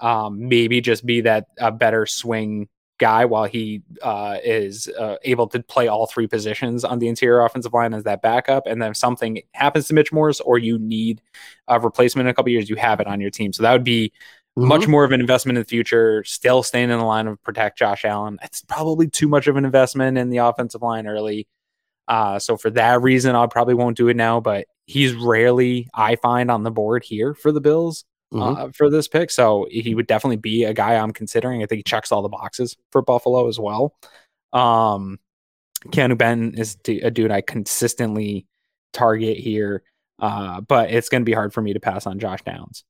[0.00, 5.48] Um, maybe just be that a better swing guy while he uh, is uh, able
[5.48, 8.66] to play all three positions on the interior offensive line as that backup.
[8.66, 11.20] And then if something happens to Mitch Morse or you need
[11.68, 13.52] a replacement in a couple years, you have it on your team.
[13.52, 14.12] So that would be
[14.56, 14.88] much Mhm.
[14.88, 16.22] more of an investment in the future.
[16.24, 18.38] Still staying in the line of protect Josh Allen.
[18.42, 21.48] It's probably too much of an investment in the offensive line early.
[22.08, 24.40] Uh, so for that reason, I probably won't do it now.
[24.40, 28.56] But he's rarely I find on the board here for the Bills Mhm.
[28.58, 29.30] uh, for this pick.
[29.30, 31.62] So he would definitely be a guy I'm considering.
[31.62, 33.94] I think he checks all the boxes for Buffalo as well.
[34.52, 35.18] Um,
[35.86, 38.46] Keanu Benton is a dude I consistently
[38.92, 39.82] target here,
[40.18, 42.84] uh, but it's going to be hard for me to pass on Josh Downs.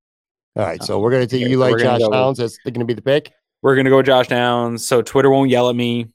[0.56, 2.38] All right, so we're gonna take you like Josh go- Downs.
[2.38, 3.32] That's going to be the pick.
[3.62, 6.06] We're going to go Josh Downs, so Twitter won't yell at me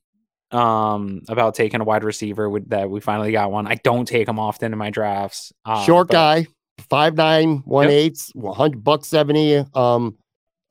[0.51, 4.29] um about taking a wide receiver with that we finally got one i don't take
[4.29, 6.47] him often in my drafts uh, Short but- guy,
[6.89, 10.17] five nine, one eight, one hundred buck seventy, um,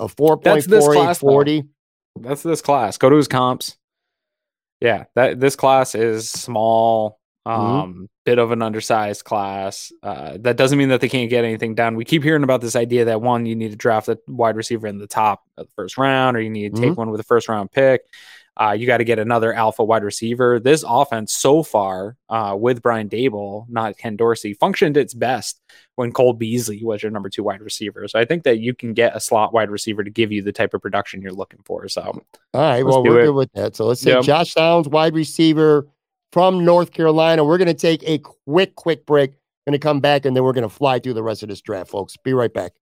[0.00, 1.14] a four point That's this four eight though.
[1.14, 1.64] forty.
[2.20, 2.96] that's this class.
[2.96, 3.76] Go to his comps.
[4.80, 9.92] Yeah, that this class is small, um, bit of an undersized class.
[10.02, 11.94] Uh, that doesn't mean that they can't get anything done.
[11.94, 14.86] We keep hearing about this idea that one, you need to draft a wide receiver
[14.86, 17.24] in the top of the first round, or you need to take one with a
[17.24, 18.02] first round pick.
[18.58, 20.58] Uh, you got to get another alpha wide receiver.
[20.58, 25.60] This offense so far, uh, with Brian Daboll, not Ken Dorsey, functioned its best
[25.96, 28.08] when Cole Beasley was your number two wide receiver.
[28.08, 30.52] So I think that you can get a slot wide receiver to give you the
[30.52, 31.86] type of production you're looking for.
[31.88, 32.00] So
[32.54, 33.24] All right, well, we're it.
[33.26, 33.76] good with that.
[33.76, 34.24] So let's say Yep.
[34.24, 35.86] Josh Downs, wide receiver
[36.36, 37.42] from North Carolina.
[37.42, 39.30] We're going to take a quick, quick break.
[39.66, 41.62] Going to come back and then we're going to fly through the rest of this
[41.62, 42.18] draft, folks.
[42.18, 42.72] Be right back.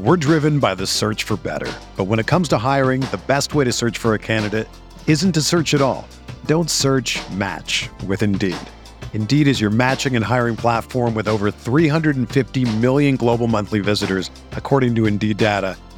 [0.00, 1.70] We're driven by the search for better.
[1.98, 4.68] But when it comes to hiring, the best way to search for a candidate
[5.06, 6.08] isn't to search at all.
[6.46, 8.56] Don't search match with Indeed.
[9.12, 14.94] Indeed is your matching and hiring platform with over 350 million global monthly visitors, according
[14.94, 15.76] to Indeed data,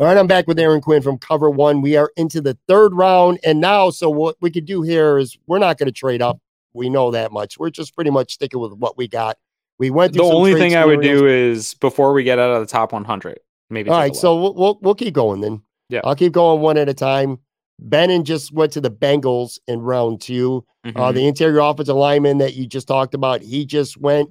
[0.00, 1.80] All right, I'm back with Aaron Quinn from Cover One.
[1.82, 3.40] We are into the third round.
[3.44, 6.38] And now, so what we could do here is we're not going to trade up.
[6.72, 7.58] We know that much.
[7.58, 9.36] We're just pretty much sticking with what we got.
[9.80, 12.66] We went the only thing I would do is before we get out of the
[12.66, 13.90] top 100, maybe.
[13.90, 15.62] All right, so we'll, we'll we'll keep going then.
[15.88, 16.00] Yeah.
[16.04, 17.38] I'll keep going one at a time.
[17.80, 20.64] Bannon just went to the Bengals in round two.
[20.84, 21.14] Uh, Mhm.
[21.14, 24.30] the interior offensive lineman that you just talked about, he just went.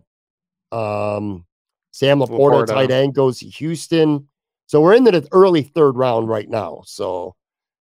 [0.72, 1.46] Um,
[1.92, 2.68] Sam Laporta, Laporta.
[2.68, 4.28] tight end, goes to Houston.
[4.68, 6.82] So we're in the early third round right now.
[6.86, 7.36] So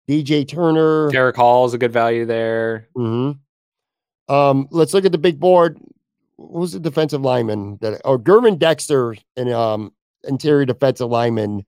[0.10, 1.10] DJ Turner.
[1.12, 2.88] Derick Hall is a good value there.
[2.96, 3.38] mhm.
[4.30, 5.78] Um, let's look at the big board.
[6.38, 8.02] Who's the defensive lineman that?
[8.06, 9.94] Oh, Gervon Dexter, an um,
[10.24, 11.66] interior defensive lineman,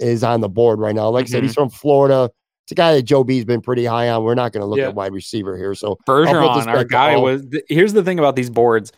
[0.00, 1.08] is on the board right now.
[1.08, 2.30] Like I said, he's from Florida.
[2.64, 4.24] It's a guy that Joe B's been pretty high on.
[4.24, 4.88] We're not going to look Yeah.
[4.88, 5.74] at wide receiver here.
[5.74, 7.22] So I'll put this Bergeron, our guy, all.
[7.22, 7.42] was.
[7.46, 8.92] th- here's the thing about these boards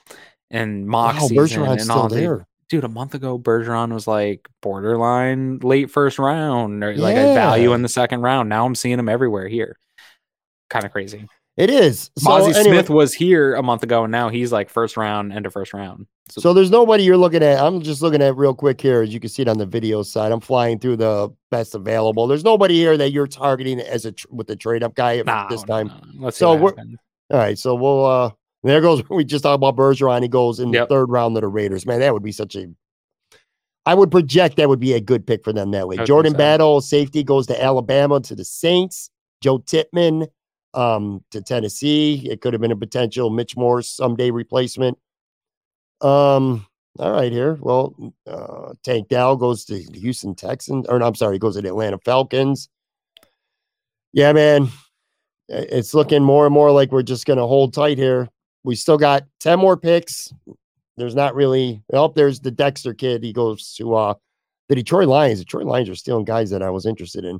[0.50, 2.46] and mock wow, and all the- there.
[2.68, 7.72] Dude, a month ago, Bergeron was like borderline late first round or like a value
[7.72, 8.48] in the second round.
[8.48, 9.78] Now I'm seeing him everywhere here.
[10.68, 11.28] Kind of crazy.
[11.56, 12.10] It is.
[12.18, 15.32] So, Mazi anyway, Smith was here a month ago, and now he's like first round,
[15.32, 16.06] end of first round.
[16.28, 17.58] So, so there's nobody you're looking at.
[17.60, 20.02] I'm just looking at real quick here, as you can see it on the video
[20.02, 20.32] side.
[20.32, 22.26] I'm flying through the best available.
[22.26, 25.26] There's nobody here that you're targeting as a tr- with the trade up guy at
[25.26, 25.86] no, this time.
[25.86, 26.24] no.
[26.26, 26.74] Let's see So we're-
[27.30, 28.30] All right, so we'll uh
[28.62, 30.22] there goes we just talked about Bergeron.
[30.22, 30.88] He goes in Yep.
[30.88, 31.86] the third round to the Raiders.
[31.86, 32.66] Man, that would be such a
[33.84, 35.96] I would project that would be a good pick for them that way.
[36.04, 36.38] Jordan so.
[36.38, 39.10] Battle, safety goes to Alabama to the Saints.
[39.42, 40.26] Joe Tippmann
[40.74, 42.28] um to Tennessee.
[42.28, 44.98] It could have been a potential Mitch Morse someday replacement.
[46.00, 46.66] Um
[46.98, 47.58] all right here.
[47.60, 47.94] Well,
[48.26, 51.68] uh Tank Dell goes to Houston Texans, or no, I'm sorry, he goes to the
[51.68, 52.68] Atlanta Falcons.
[54.12, 54.68] Yeah, man.
[55.48, 58.28] It's looking more and more like we're just going to hold tight here.
[58.66, 60.32] We still got 10 more picks.
[60.96, 63.22] There's not really, oh, there's the Dexter kid.
[63.22, 64.14] He goes to uh
[64.68, 65.38] the Detroit Lions.
[65.38, 67.38] Detroit Lions are stealing guys that I was interested in.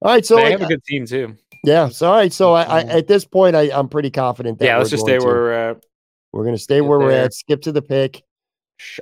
[0.00, 1.34] All right, so they have a good team too.
[1.64, 2.90] yeah, so all right, so I, I Mhm.
[2.94, 5.34] at this point I, I'm pretty confident that Yeah, let's we're just stay to- where
[5.34, 5.84] we're at.
[6.32, 7.34] we're going to stay where we're at.
[7.34, 8.22] Skip to the pick.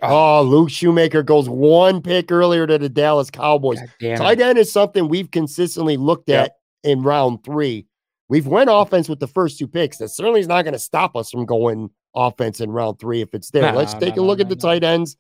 [0.00, 3.78] Oh, Oh, Luke Schoonmaker goes one pick earlier to the Dallas Cowboys.
[4.00, 6.44] Tight end is something we've consistently looked Yep.
[6.46, 6.52] at
[6.90, 7.84] in round three.
[8.28, 9.98] We've went offense with the first two picks.
[9.98, 13.34] That certainly is not going to stop us from going offense in round three if
[13.34, 13.72] it's there.
[13.72, 14.60] Let's No, take no, a no, look at no, the no.
[14.72, 15.16] tight ends.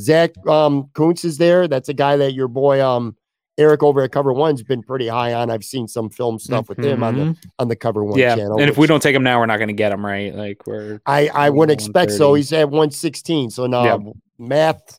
[0.00, 1.68] Zach um, Kuntz is there.
[1.68, 3.14] That's a guy that your boy um,
[3.58, 5.50] Eric over at Cover One's been pretty high on.
[5.50, 7.36] I've seen some film stuff with him on the Mhm.
[7.58, 8.58] on the Cover One yeah, channel.
[8.58, 10.34] and if we don't take him now, we're not going to get him right.
[10.34, 12.32] Like we're I I wouldn't expect so.
[12.34, 13.50] He's at 116.
[13.50, 13.98] So now Yeah.
[14.38, 14.98] math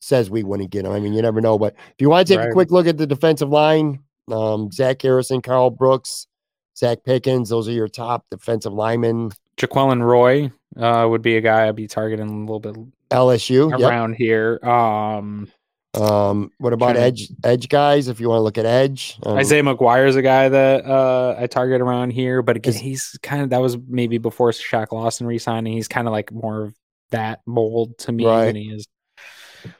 [0.00, 0.92] says we wouldn't get him.
[0.92, 1.58] I mean, you never know.
[1.58, 3.98] But if you want to take a quick look at the defensive line,
[4.30, 6.28] um, Zach Harrison, Karl Brooks,
[6.78, 9.32] Zach Pickens, those are your top defensive linemen.
[9.56, 12.76] Jaquelin Roy uh, would be a guy I'd be targeting a little bit
[13.10, 13.70] LSU.
[13.70, 13.80] Yep.
[13.90, 14.60] around here.
[14.62, 15.50] Um,
[15.94, 18.06] Um, what about to- edge edge guys?
[18.08, 21.34] If you want to look at edge, um, Isaiah McGuire is a guy that uh,
[21.38, 24.92] I target around here, but again, Is- he's kind of that was maybe before Shaq
[24.92, 25.72] Lawson resigning.
[25.72, 26.74] He's kind of like more of
[27.10, 28.44] that mold to me Right.
[28.44, 28.86] than he is.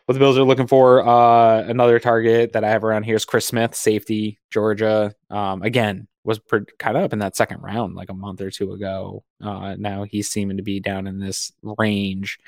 [0.07, 3.25] What the Bills are looking for, uh, another target that I have around here is
[3.25, 5.15] Chris Smith, safety, Georgia.
[5.31, 8.51] Um, again, was pre- kind of up in that second round like a month or
[8.51, 9.25] two ago.
[9.43, 12.39] Uh, now he's seeming to be down in this range.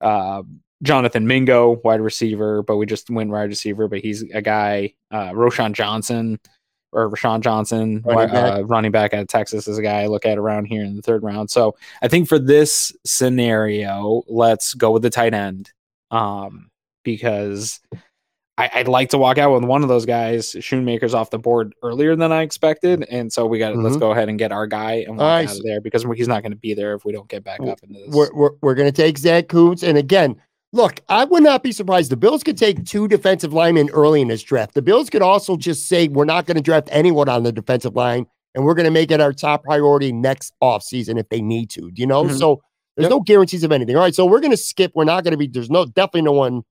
[0.00, 0.42] Uh,
[0.82, 4.92] Jonathan Mingo, wide receiver, but we just went wide receiver, but he's a guy.
[5.10, 6.38] Uh, Roshan Johnson
[6.92, 8.52] or Rashawn Johnson, Running running back.
[8.52, 10.94] Uh, running back out of Texas, is a guy I look at around here in
[10.94, 11.50] the third round.
[11.50, 15.72] So I think for this scenario, let's go with the tight end,
[16.10, 16.70] um,
[17.02, 17.80] because
[18.56, 20.52] I, I'd like to walk out with one of those guys.
[20.52, 24.00] Schoonmaker's off the board earlier than I expected, and so we got to let's Mhm.
[24.00, 26.52] go ahead and get our guy and walk out of there because he's not going
[26.52, 28.14] to be there if we don't get back up into this.
[28.14, 29.82] we're we're, we're going to take Zach Kuntz.
[29.82, 30.36] And again,
[30.72, 32.12] look, I would not be surprised.
[32.12, 34.74] The Bills could take two defensive linemen early in this draft.
[34.74, 37.96] The Bills could also just say we're not going to draft anyone on the defensive
[37.96, 38.24] line,
[38.54, 41.90] and we're going to make it our top priority next offseason if they need to.
[41.96, 42.22] You know?
[42.24, 42.38] Mhm.
[42.38, 42.60] So
[42.96, 43.10] there's Yep.
[43.10, 43.96] no guarantees of anything.
[43.96, 44.92] All right, so we're going to skip.
[44.94, 45.48] We're not going to be.
[45.48, 46.62] There's no definitely no one.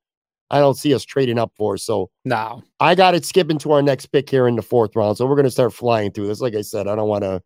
[0.49, 1.77] I don't see us trading up for.
[1.77, 5.17] So no, I got it skipping to our next pick here in the fourth round.
[5.17, 6.41] So we're going to start flying through this.
[6.41, 7.41] Like I said, I don't want to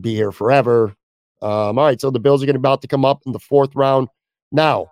[0.00, 0.94] be here forever.
[1.42, 2.00] Um, all right.
[2.00, 4.08] So the Bills are going to about to come up in the fourth round.
[4.52, 4.90] Now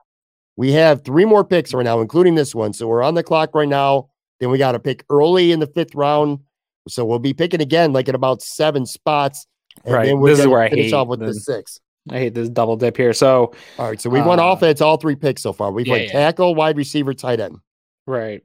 [0.57, 2.73] we have three more picks right now, including this one.
[2.73, 4.09] So we're on the clock right now.
[4.41, 6.41] Then we got to pick early in the fifth round.
[6.89, 9.47] So we'll be picking again, like at about seven spots.
[9.85, 10.25] And Right.
[10.25, 11.81] This is where I finish hate off with the the- six.
[12.11, 13.13] I hate this double dip here.
[13.13, 14.01] So All right.
[14.01, 15.71] So we've won Uh, offense, all three picks so far.
[15.71, 16.13] We've yeah, went yeah.
[16.13, 17.59] tackle, wide receiver, tight end.
[18.07, 18.43] right,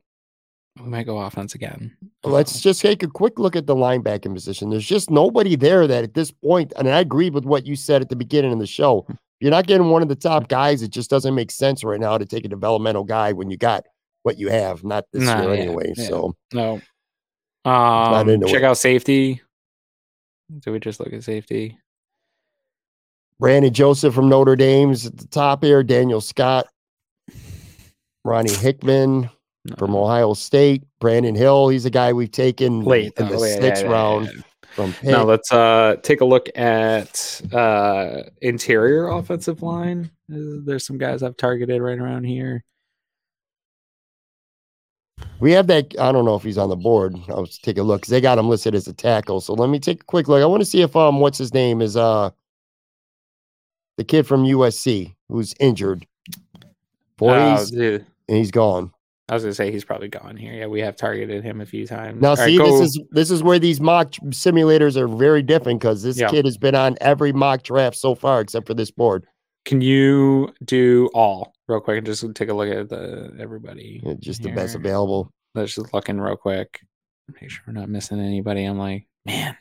[0.80, 1.96] we might go offense again.
[2.24, 4.70] Let's just take a quick look at the linebacking position.
[4.70, 8.02] There's just nobody there that at this point, and I agree with what you said
[8.04, 9.06] at the beginning of the show.
[9.10, 12.00] If you're not getting one of the top guys, it just doesn't make sense right
[12.00, 13.86] now to take a developmental guy when you got
[14.22, 15.94] what you have, not this Nah, year yeah, anyway.
[15.96, 16.80] So No.
[17.66, 18.64] Um, check it.
[18.64, 19.42] out safety.
[20.60, 21.78] Do we just look at safety?
[23.40, 26.68] Brandon Joseph from Notre Dame's at the top here, Daniel Scott,
[28.26, 29.30] Ronnie Hickman
[29.78, 31.70] from Ohio State, Brandon Hill.
[31.70, 35.12] He's a guy we've taken Late in the Yeah, yeah, sixth yeah, round from Pitt.
[35.12, 40.10] Now let's uh take a look at uh interior offensive line.
[40.32, 42.64] Uh, There's some guys I've targeted right around here.
[45.40, 45.94] We have that.
[46.00, 47.16] I don't know if he's on the board.
[47.30, 49.42] I'll just take a look because they got him listed as a tackle.
[49.42, 50.42] So let me take a quick look.
[50.42, 52.32] I want to see if um what's his name is uh
[53.98, 56.06] the kid from USC who's injured.
[57.18, 58.06] Boy, Oh, and
[58.38, 58.92] he's gone.
[59.30, 60.54] I was gonna say he's probably gone here.
[60.54, 62.22] Yeah, we have targeted him a few times.
[62.22, 65.42] Now All right, see, go- this is this is where these mock simulators are very
[65.44, 66.30] different because this Yeah.
[66.30, 69.26] kid has been on every mock draft so far except for this board.
[69.66, 74.00] Can you do all real quick and just take a look at the everybody?
[74.06, 75.30] Yeah, Just the best available.
[75.56, 76.80] Let's just look in real quick.
[77.42, 78.64] Make sure we're not missing anybody.
[78.64, 79.58] I'm like, man.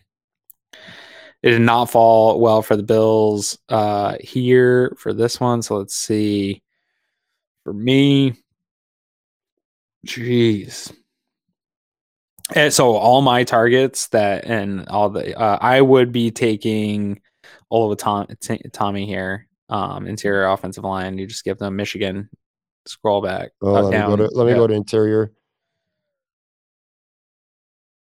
[1.43, 5.63] It did not fall well for the Bills uh, here for this one.
[5.63, 6.63] So let's see.
[7.65, 8.35] For me,
[10.07, 10.93] jeez.
[12.55, 17.21] And so all my targets that and all the uh, I would be taking
[17.71, 21.19] Oliver Tom, T- Tommy here, um, interior offensive line.
[21.19, 22.29] You just give them Michigan.
[22.87, 23.51] Scroll back.
[23.63, 25.33] Oh, let me, go to, let me go to interior.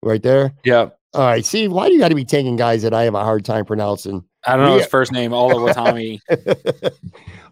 [0.02, 0.54] Right there.
[0.66, 1.00] Yep.
[1.14, 1.46] All right.
[1.46, 3.66] See, why do you got to be taking guys that I have a hard time
[3.66, 4.24] pronouncing?
[4.46, 5.34] I don't know We- his first name.
[5.34, 6.20] Oliver Tommy.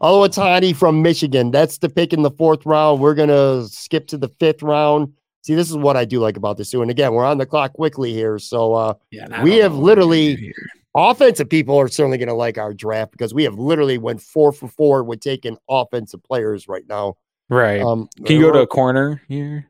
[0.01, 1.51] Oluwatimi from Michigan.
[1.51, 2.99] That's the pick in the fourth round.
[3.01, 5.13] We're gonna skip to the fifth round.
[5.43, 6.81] See, this is what I do like about this too.
[6.81, 8.39] And again, we're on the clock quickly here.
[8.39, 10.53] So uh Yeah, We have know what we're gonna literally-
[10.95, 14.67] offensive people are certainly gonna like our draft because we have literally went four for
[14.67, 17.15] four with taking offensive players right now.
[17.49, 17.81] right.
[17.81, 19.67] Um Can you go to a corner here?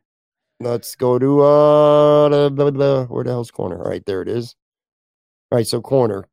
[0.62, 3.78] Let's go to uh the, the- where the hell's corner?
[3.84, 4.56] All right, there it is.
[5.52, 6.28] All right, so corner.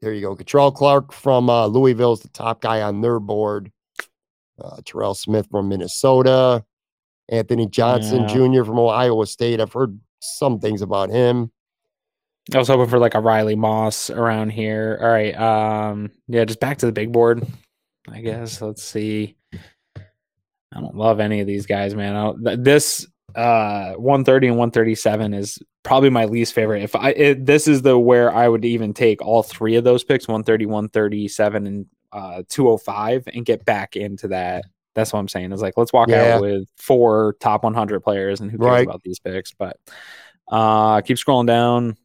[0.00, 0.34] There you go.
[0.34, 3.70] Kei'Trel Clark from uh, Louisville is the top guy on their board.
[4.62, 6.64] Uh, Terrell Smith from Minnesota.
[7.28, 8.26] Anthony Johnson Yeah.
[8.62, 8.64] Jr.
[8.64, 9.60] from Iowa State.
[9.60, 11.50] I've heard some things about him.
[12.54, 14.98] I was hoping for like a Riley Moss around here.
[15.02, 15.36] All right.
[15.38, 17.46] Um, yeah, just back to the big board,
[18.10, 18.60] I guess.
[18.62, 19.36] Let's see.
[19.54, 22.16] I don't love any of these guys, man.
[22.16, 23.06] I don't, this
[23.36, 26.82] uh 130 and 137 is probably my least favorite.
[26.82, 30.04] If I it, this is the where I would even take all three of those
[30.04, 34.64] picks, 130, 137 and uh 205 and get back into that.
[34.94, 35.52] That's what I'm saying.
[35.52, 36.34] Is like let's walk Yeah.
[36.36, 38.86] out with four top 100 players and who cares Right.
[38.86, 39.76] about these picks, but
[40.50, 41.96] uh keep scrolling down.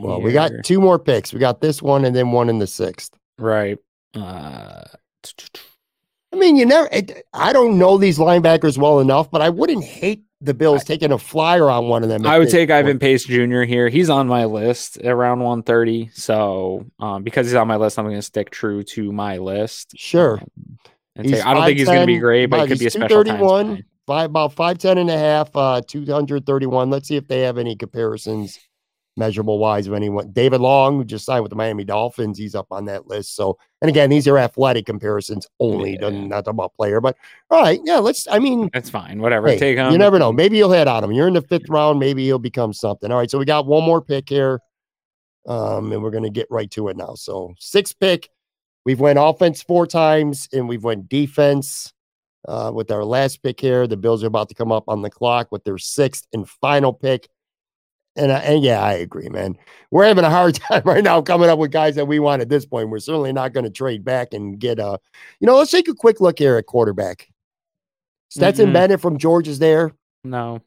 [0.00, 1.32] Well, we got two more picks.
[1.32, 3.12] We got this one and then one in the sixth.
[3.38, 3.78] Right.
[4.14, 4.82] Uh,
[6.34, 6.88] I mean, you never.
[6.90, 11.12] It, I don't know these linebackers well enough, but I wouldn't hate the Bills taking
[11.12, 12.26] a flyer on one of them.
[12.26, 13.62] I would take Ivan Pace Jr.
[13.62, 13.88] here.
[13.88, 16.10] He's on my list around 130.
[16.12, 19.94] So um, because he's on my list, I'm going to stick true to my list.
[19.96, 20.38] Sure.
[20.40, 20.78] um,
[21.14, 22.90] and take, I don't think he's going to be great, but it could be a
[22.90, 23.84] special times 231.
[24.08, 26.90] Five, about 5'10 and a half, uh, 231.
[26.90, 28.58] Let's see if they have any comparisons
[29.16, 30.30] measurable wise of anyone.
[30.32, 33.36] David Long, who just signed with the Miami Dolphins, he's up on that list.
[33.36, 35.98] So, and again, these are athletic comparisons only, Yeah.
[36.00, 37.16] doesn't not about player, but
[37.50, 37.80] all right.
[37.84, 39.20] Yeah, let's, I mean, that's fine.
[39.20, 39.48] Whatever.
[39.48, 39.92] hey, take him.
[39.92, 40.32] you never know.
[40.32, 41.12] Maybe you'll hit on him.
[41.12, 41.98] You're in the fifth round.
[42.00, 43.10] Maybe he'll become something.
[43.12, 43.30] All right.
[43.30, 44.60] So we got one more pick here.
[45.46, 47.14] Um, and we're going to get right to it now.
[47.14, 48.30] So sixth pick,
[48.86, 51.92] we've went offense four times and we've went defense.
[52.46, 55.08] Uh, with our last pick here, the Bills are about to come up on the
[55.08, 57.28] clock with their sixth and final pick.
[58.16, 59.56] And, I, and yeah, I agree, man.
[59.90, 62.48] We're having a hard time right now coming up with guys that we want at
[62.48, 62.88] this point.
[62.90, 64.98] We're certainly not going to trade back and get a,
[65.40, 67.28] you know, let's take a quick look here at quarterback.
[68.30, 68.72] Stetson Mhm.
[68.72, 69.92] Bennett from Georgia's there
[70.24, 70.60] No.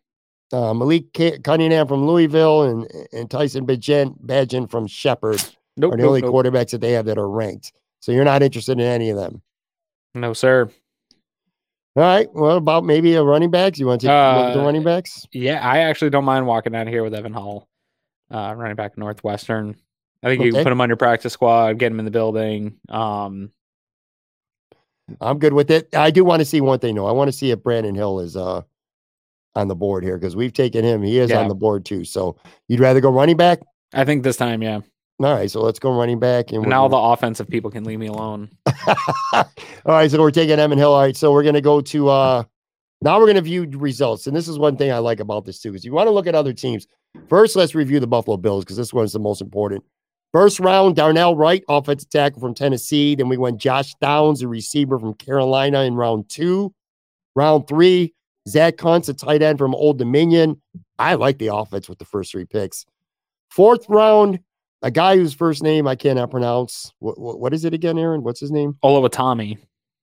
[0.53, 5.41] uh, Malik Ca- Cunningham from Louisville and, and Tyson Bagent, Bagent from Shepherd
[5.75, 5.93] Nope.
[5.93, 6.33] are the nope, only nope.
[6.33, 7.73] quarterbacks that they have that are ranked.
[8.01, 9.41] So you're not interested in any of them.
[10.13, 10.69] No, sir.
[11.97, 12.31] All right.
[12.31, 13.79] What about maybe a running backs?
[13.79, 15.25] You want to take at the Uh, running backs?
[15.31, 17.67] Yeah, I actually don't mind walking out of here with Evan Hull,
[18.29, 19.75] uh, running back Northwestern.
[20.21, 22.75] I think you can put him on your practice squad, get him in the building.
[22.87, 23.49] Um,
[25.19, 25.95] I'm good with it.
[25.95, 27.07] I do want to see one thing though.
[27.07, 28.61] I want to see if Brandon Hill is uh
[29.55, 31.01] on the board here because we've taken him.
[31.01, 32.05] He is on the board too.
[32.05, 32.37] So
[32.67, 33.59] you'd rather go running back?
[33.91, 34.81] I think this time, yeah.
[35.19, 35.49] All right.
[35.49, 36.51] So let's go running back.
[36.51, 38.49] And Now the offensive people can leave me alone.
[39.33, 39.45] All
[39.85, 40.93] right, so we're taking Evan Hill.
[40.93, 42.43] All right, so we're gonna go to uh
[43.01, 44.27] now we're gonna view results.
[44.27, 46.27] And this is one thing I like about this too, is you want to look
[46.27, 46.87] at other teams.
[47.29, 49.83] First, let's review the Buffalo Bills because this one's the most important.
[50.33, 53.15] First round, Darnell Wright, offensive tackle from Tennessee.
[53.15, 56.73] Then we went Josh Downs, a receiver from Carolina in round two.
[57.35, 58.13] Round three,
[58.47, 60.61] Zach Kuntz, a tight end from Old Dominion.
[60.99, 62.85] I like the offense with the first three picks.
[63.49, 64.39] Fourth round,
[64.81, 66.93] a guy whose first name I cannot pronounce.
[66.99, 68.23] What, what, what is it again, Aaron?
[68.23, 68.77] What's his name?
[68.83, 69.57] Oluwatimi.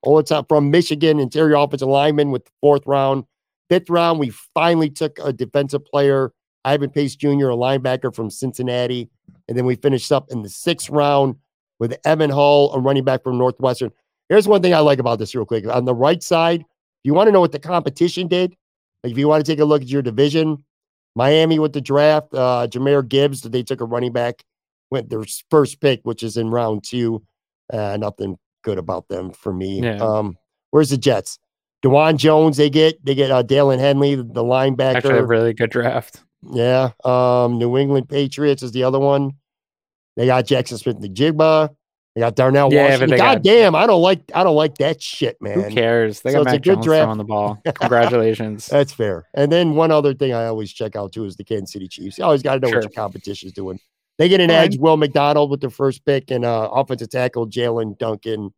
[0.06, 3.24] Up from Michigan, interior offensive lineman with the fourth round.
[3.70, 6.32] Fifth round, we finally took a defensive player,
[6.66, 9.08] Ivan Pace Jr., a linebacker from Cincinnati.
[9.48, 11.36] And then we finished up in the sixth round
[11.78, 13.90] with Evan Hull, a running back from Northwestern.
[14.28, 15.66] Here's one thing I like about this, real quick.
[15.66, 16.66] On the right side, if
[17.04, 18.54] you want to know what the competition did,
[19.02, 20.64] like if you want to take a look at your division,
[21.14, 24.42] Miami with the draft, uh, Jahmyr Gibbs, they took a running back,
[25.02, 27.22] their first pick, which is in round two.
[27.72, 29.80] Uh, nothing good about them for me.
[29.82, 29.96] Yeah.
[29.96, 30.36] Um,
[30.70, 31.38] where's the Jets?
[31.84, 34.96] Dawand Jones, they get they get uh, Daiyan Henley, the linebacker.
[34.96, 36.22] Actually, a really good draft.
[36.42, 36.90] Yeah.
[37.04, 39.32] Um, New England Patriots is the other one.
[40.16, 41.70] They got Jaxon Smith-Njigba.
[42.14, 43.18] They got Darnell Yeah, Washington.
[43.18, 45.60] God got- damn, I don't like I don't like that shit, man.
[45.60, 46.20] Who cares?
[46.20, 47.04] They So got a good Jones draft.
[47.06, 47.58] throwing the ball.
[47.80, 48.66] Congratulations.
[48.66, 49.26] That's fair.
[49.34, 52.18] And then one other thing I always check out too is the Kansas City Chiefs.
[52.18, 52.78] You always got to know Sure.
[52.78, 53.80] what your competition is doing.
[54.18, 54.56] They get an right.
[54.56, 54.78] edge.
[54.78, 58.54] Will McDonald with their first pick and uh, offensive tackle Jalen Duncan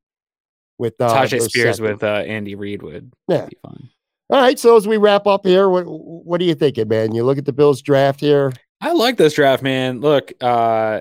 [0.79, 1.93] with uh, Tyjae Spears second.
[1.93, 3.47] with uh, Andy Reid would Yeah.
[3.47, 3.89] be fun.
[4.29, 4.59] All right.
[4.59, 7.15] So as we wrap up here, what what are you thinking, man?
[7.15, 8.53] You look at the Bills draft here.
[8.81, 10.01] I like this draft, man.
[10.01, 11.01] Look, uh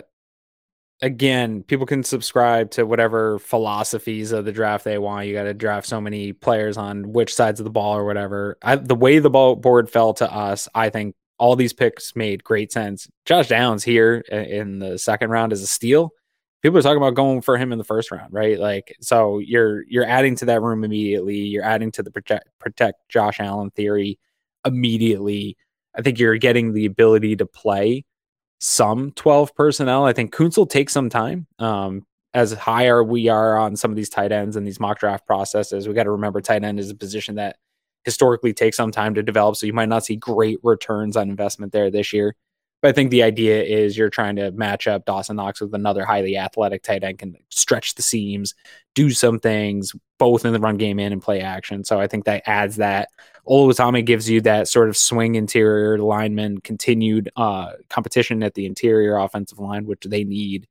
[1.02, 5.28] again, people can subscribe to whatever philosophies of the draft they want.
[5.28, 8.58] You got to draft so many players on which sides of the ball or whatever.
[8.62, 12.44] I, the way the ball board fell to us, I think all these picks made
[12.44, 13.10] great sense.
[13.26, 16.12] Josh Downs here in the second round is a steal.
[16.62, 18.60] People are talking about going for him in the first round, right?
[18.60, 21.38] Like, so you're you're adding to that room immediately.
[21.38, 24.18] You're adding to the protect protect Josh Allen theory
[24.66, 25.58] immediately.
[25.96, 28.04] I think you're getting the ability to play
[28.60, 30.06] some 12 personnel.
[30.06, 31.48] I think Kuntz will take some time.
[31.60, 35.26] Um, as higher we are on some of these tight ends and these mock draft
[35.26, 37.58] processes, we got to remember tight end is a position that
[38.06, 39.56] historically takes some time to develop.
[39.58, 42.36] So you might not see great returns on investment there this year.
[42.82, 46.06] But I think the idea is you're trying to match up Dawson Knox with another
[46.06, 48.54] highly athletic tight end, can stretch the seams,
[48.94, 51.84] do some things both in the run game and in play action.
[51.84, 53.10] So I think that adds that.
[53.48, 59.18] Oluwatimi gives you that sort of swing interior lineman, continued uh, competition at the interior
[59.18, 60.68] offensive line, which they need.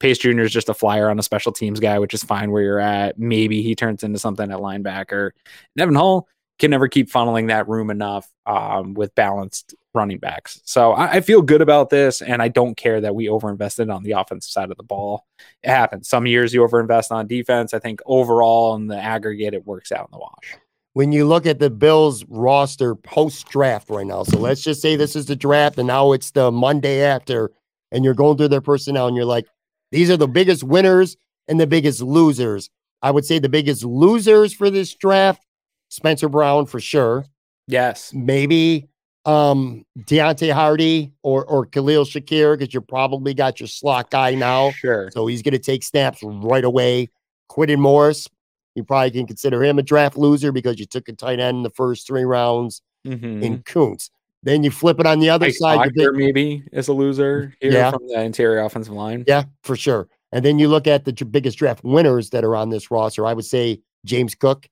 [0.00, 0.40] Pace Jr.
[0.40, 3.18] is just a flyer on a special teams guy, which is fine where you're at.
[3.18, 5.30] Maybe he turns into something at linebacker.
[5.76, 6.28] Nevin Hall
[6.58, 10.60] can never keep funneling that room enough um, with balanced running backs.
[10.64, 14.02] So I, I feel good about this, and I don't care that we overinvested on
[14.02, 15.24] the offensive side of the ball.
[15.62, 16.08] It happens.
[16.08, 17.74] Some years you overinvest on defense.
[17.74, 20.56] I think overall in the aggregate, it works out in the wash.
[20.98, 24.24] when you look at the Bills roster post draft right now.
[24.24, 27.52] So let's just say this is the draft and now it's the Monday after,
[27.92, 29.46] and you're going through their personnel and you're like,
[29.92, 32.68] these are the biggest winners and the biggest losers.
[33.00, 35.46] I would say the biggest losers for this draft,
[35.88, 37.24] Spencer Brown for sure.
[37.66, 38.12] Yes.
[38.14, 38.88] Maybe
[39.24, 44.70] um Deonte Harty or or Khalil Shakir, because you probably got your slot guy now.
[44.72, 45.10] Sure.
[45.12, 47.08] So he's going to take snaps right away.
[47.48, 48.28] Quentin Morris,
[48.74, 51.62] you probably can consider him a draft loser because you took a tight end in
[51.62, 53.42] the first three rounds Mhm.
[53.42, 54.10] in Kuntz.
[54.42, 55.92] Then you flip it on the other side.
[55.94, 57.90] pick- maybe is a loser here Yeah.
[57.90, 59.24] from the interior offensive line.
[59.26, 60.08] yeah, for sure.
[60.32, 63.26] And then you look at the biggest draft winners that are on this roster.
[63.26, 64.68] I would say James Cook,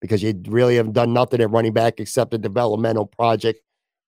[0.00, 3.60] because you really haven't done nothing at running back except a developmental project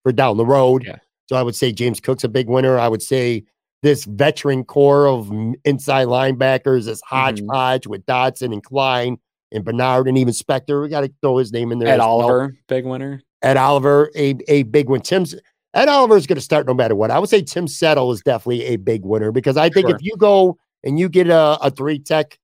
[0.03, 0.83] for down the road.
[0.85, 0.97] Yeah.
[1.29, 2.77] So I would say James Cook's a big winner.
[2.77, 3.43] I would say
[3.81, 5.31] this veteran core of
[5.65, 7.15] inside linebackers, this Mm-hmm.
[7.15, 9.17] hodgepodge with Dodson and Klein
[9.51, 10.81] and Bernard and even Spector.
[10.81, 11.89] We got to throw his name in there.
[11.89, 12.09] Ed as well.
[12.09, 13.21] Oliver, big winner.
[13.41, 15.01] Ed Oliver, a, a big one.
[15.01, 15.35] Tim's
[15.73, 17.11] Ed Oliver is going to start no matter what.
[17.11, 19.95] I would say Tim Settle is definitely a big winner because I think Sure.
[19.95, 22.37] if you go and you get a, a three tech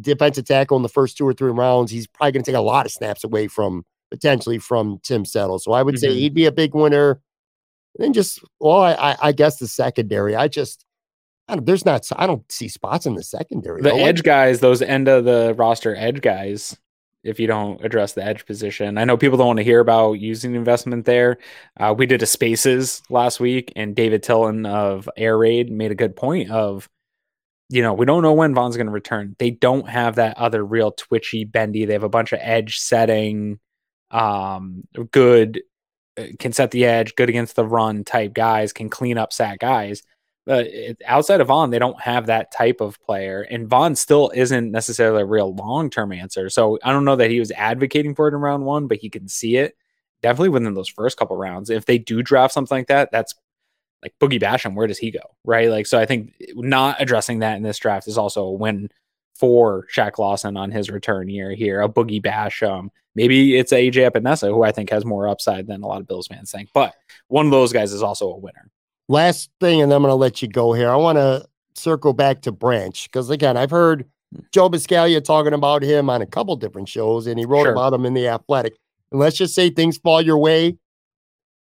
[0.00, 2.62] defensive tackle in the first two or three rounds, he's probably going to take a
[2.62, 5.58] lot of snaps away from potentially from Tim Settle.
[5.58, 6.14] So I would say Mhm.
[6.14, 7.20] he'd be a big winner.
[7.96, 10.34] And then just well, I, I, guess the secondary.
[10.34, 10.84] I just
[11.48, 13.82] I don't, there's not I don't see spots in the secondary.
[13.82, 13.96] The though.
[13.96, 16.76] Edge guys, those end of the roster edge guys,
[17.22, 18.98] if you don't address the edge position.
[18.98, 21.38] I know people don't want to hear about using investment there.
[21.78, 25.94] Uh, we did a spaces last week, and David Tillen of Air Raid made a
[25.96, 26.88] good point of,
[27.68, 29.36] you know, we don't know when Vaughn's going to return.
[29.38, 31.84] They don't have that other real twitchy, bendy.
[31.84, 33.58] They have a bunch of edge setting,
[34.10, 35.62] um, good,
[36.18, 39.60] uh, can set the edge, good against the run type guys, can clean up sack
[39.60, 40.02] guys.
[40.46, 40.68] But
[41.06, 45.22] outside of Vaughn, they don't have that type of player, and Vaughn still isn't necessarily
[45.22, 46.50] a real long term answer.
[46.50, 49.08] So I don't know that he was advocating for it in round one, but he
[49.08, 49.74] can see it
[50.22, 51.70] definitely within those first couple rounds.
[51.70, 53.34] If they do draft something like that, that's
[54.04, 54.74] like Boogie Basham.
[54.74, 55.20] Where does he go?
[55.44, 55.68] Right?
[55.70, 58.88] Like, so I think not addressing that in this draft is also a win
[59.34, 61.80] for Shaq Lawson on his return year here.
[61.80, 62.88] A Boogie Basham.
[63.16, 66.26] Maybe it's AJ Epenesa, who I think has more upside than a lot of Bills
[66.26, 66.94] fans think, but
[67.28, 68.70] one of those guys is also a winner.
[69.08, 70.90] last thing, and then I'm going to let you go here.
[70.90, 74.04] I want to circle back to Branch because again, I've heard.
[74.50, 77.72] Joe Buscaglia talking about him on a couple different shows, and he wrote Sure.
[77.72, 78.74] about him in the Athletic.
[79.12, 80.76] And let's just say things fall your way.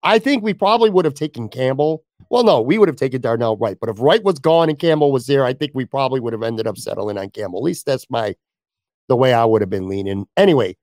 [0.03, 2.05] I think we probably would have taken Campbell.
[2.31, 5.13] Well, no, we would have taken Darnell Wright, but if Wright was gone and Campbell
[5.13, 7.59] was there, I think we probably would have ended up settling on Campbell.
[7.59, 8.35] At least that's my
[9.09, 10.27] the way I would have been leaning.
[10.37, 10.77] Anyway,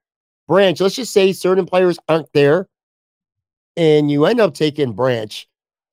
[0.47, 2.67] Branch, let's just say certain players aren't there,
[3.77, 5.47] and you end up taking Branch.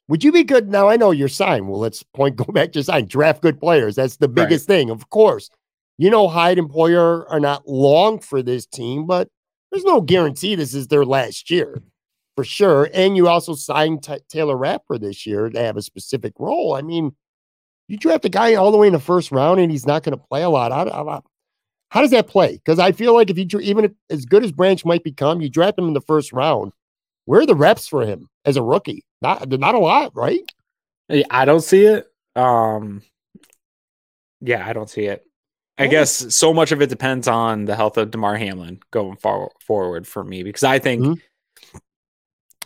[0.09, 0.69] Would you be good?
[0.69, 1.69] Now I know you're signed.
[1.69, 3.07] Well, let's point go back to your sign.
[3.07, 3.97] Draft good players.
[3.97, 4.35] That's the Right.
[4.37, 5.51] biggest thing, of course.
[5.99, 9.29] You know, Hyde and Poyer are not long for this team, but
[9.73, 11.83] there's no guarantee this is their last year
[12.37, 12.89] for sure.
[12.93, 16.75] And you also signed Ty Taylor Rapper this year to have a specific role.
[16.75, 17.17] I mean,
[17.89, 20.17] you draft a guy all the way in the first round and he's not going
[20.17, 20.71] to play a lot.
[20.73, 21.23] How, how,
[21.91, 22.53] how does that play?
[22.53, 25.49] Because I feel like if you even if, as good as Branch might become, you
[25.49, 26.73] draft him in the first round.
[27.25, 29.05] Where are the reps for him as a rookie?
[29.23, 30.41] Not not a lot, right?
[31.31, 32.07] I don't see it.
[32.35, 33.03] Um,
[34.41, 35.25] yeah, I don't see it.
[35.79, 35.91] I Yeah.
[35.91, 40.07] guess so much of it depends on the health of Damar Hamlin going for- forward
[40.07, 41.21] for me because I think, Mhm.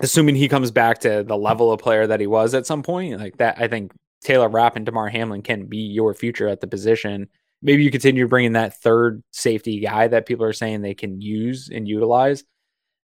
[0.01, 3.18] Assuming he comes back to the level of player that he was at some point,
[3.18, 3.92] like that, I think
[4.22, 7.28] Taylor Rapp and Damar Hamlin can be your future at the position.
[7.62, 11.68] Maybe you continue bringing that third safety guy that people are saying they can use
[11.72, 12.44] and utilize.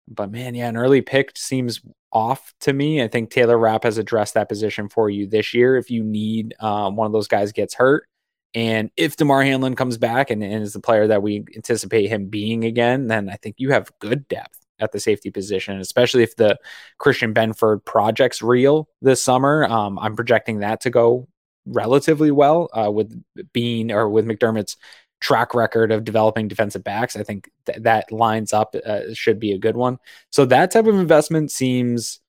[0.07, 1.81] But man, yeah, an early pick seems
[2.13, 3.03] off to me.
[3.03, 5.77] I think Taylor Rapp has addressed that position for you this year.
[5.77, 8.07] If you need um, one of those guys gets hurt,
[8.55, 12.27] and if Damar Hamlin comes back and, and is the player that we anticipate him
[12.27, 16.37] being again, then I think you have good depth at the safety position, especially if
[16.37, 16.59] the
[16.99, 19.65] Christian Benford project's real this summer.
[19.65, 21.29] Um, I'm projecting that to go
[21.67, 23.23] relatively well uh, with
[23.53, 24.77] Beane or with McDermott's
[25.21, 27.17] track record of developing defensive backs.
[27.17, 29.99] I think th- that lines up uh, should be a good one.
[30.31, 32.21] So that type of investment seems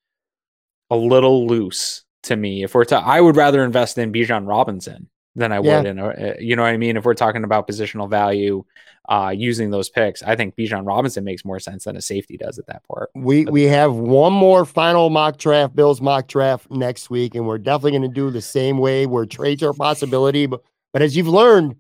[0.89, 2.63] a little loose to me.
[2.63, 5.77] If we're to, I would rather invest in Bijan Robinson than I Yeah.
[5.77, 6.97] would in, a, uh, you know what I mean?
[6.97, 8.63] If we're talking about positional value,
[9.07, 12.57] uh, using those picks, I think Bijan Robinson makes more sense than a safety does
[12.57, 13.09] at that part.
[13.13, 17.59] We we have one more final mock draft, Bills mock draft next week, and we're
[17.59, 20.45] definitely going to do the same way where trades are a possibility.
[20.47, 20.61] But
[20.91, 21.75] but as you've learned,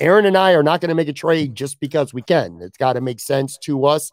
[0.00, 2.58] Aaron and I are not going to make a trade just because we can.
[2.60, 4.10] It's got to make sense to us.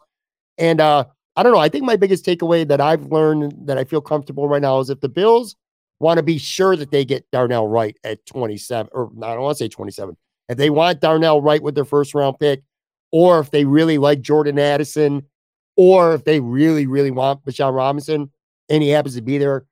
[0.56, 1.06] And uh,
[1.36, 1.58] I don't know.
[1.58, 4.90] I think my biggest takeaway that I've learned that I feel comfortable right now is
[4.90, 5.56] if the Bills
[6.04, 9.58] want to be sure that they get Darnell Wright at 27, or I don't want
[9.58, 10.16] to say 27.
[10.48, 12.62] If they want Darnell Wright with their first round pick,
[13.10, 15.22] or if they really like Jordan Addison,
[15.76, 18.30] or if they really, really want Michelle Robinson
[18.68, 19.64] and he happens to be there,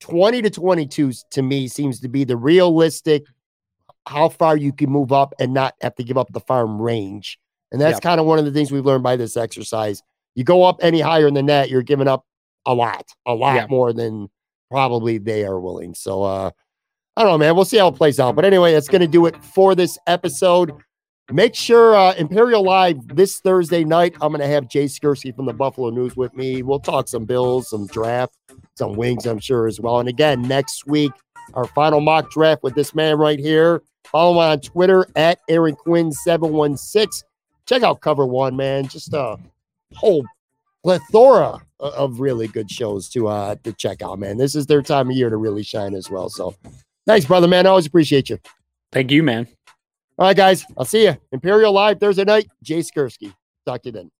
[0.00, 3.24] 20 to 22 to me seems to be the realistic
[4.06, 7.38] how far you can move up and not have to give up the farm range.
[7.72, 8.02] And that's Yep.
[8.02, 10.02] kind of one of the things we've learned by this exercise.
[10.34, 12.24] You go up any higher than that, you're giving up
[12.66, 13.66] a lot, a lot Yeah.
[13.68, 14.28] more than
[14.70, 15.94] probably they are willing.
[15.94, 16.50] So uh
[17.16, 17.54] I don't know, man.
[17.54, 18.36] We'll see how it plays out.
[18.36, 20.72] But anyway, that's going to do it for this episode.
[21.30, 24.14] Make sure uh, Imperial Live this Thursday night.
[24.20, 26.62] I'm going to have Jay Skurski from the Buffalo News with me.
[26.62, 28.34] We'll talk some Bills, some draft,
[28.74, 30.00] some wings, I'm sure as well.
[30.00, 31.12] And again, next week,
[31.54, 33.82] our final mock draft with this man right here.
[34.04, 37.28] Follow him on Twitter at Aaron Quinn 716.
[37.66, 38.88] Check out Cover One, man.
[38.88, 39.36] Just a
[39.94, 40.24] whole
[40.82, 44.36] plethora of really good shows to uh to check out, man.
[44.36, 46.28] This is their time of year to really shine as well.
[46.28, 46.54] So
[47.06, 47.66] thanks, brother, man.
[47.66, 48.38] I always appreciate you.
[48.92, 49.46] Thank you, man.
[50.18, 50.66] All right, guys.
[50.76, 51.16] I'll see you.
[51.32, 52.46] Imperial Live Thursday night.
[52.62, 53.32] Jay Skurski.
[53.64, 54.10] Talk to you then.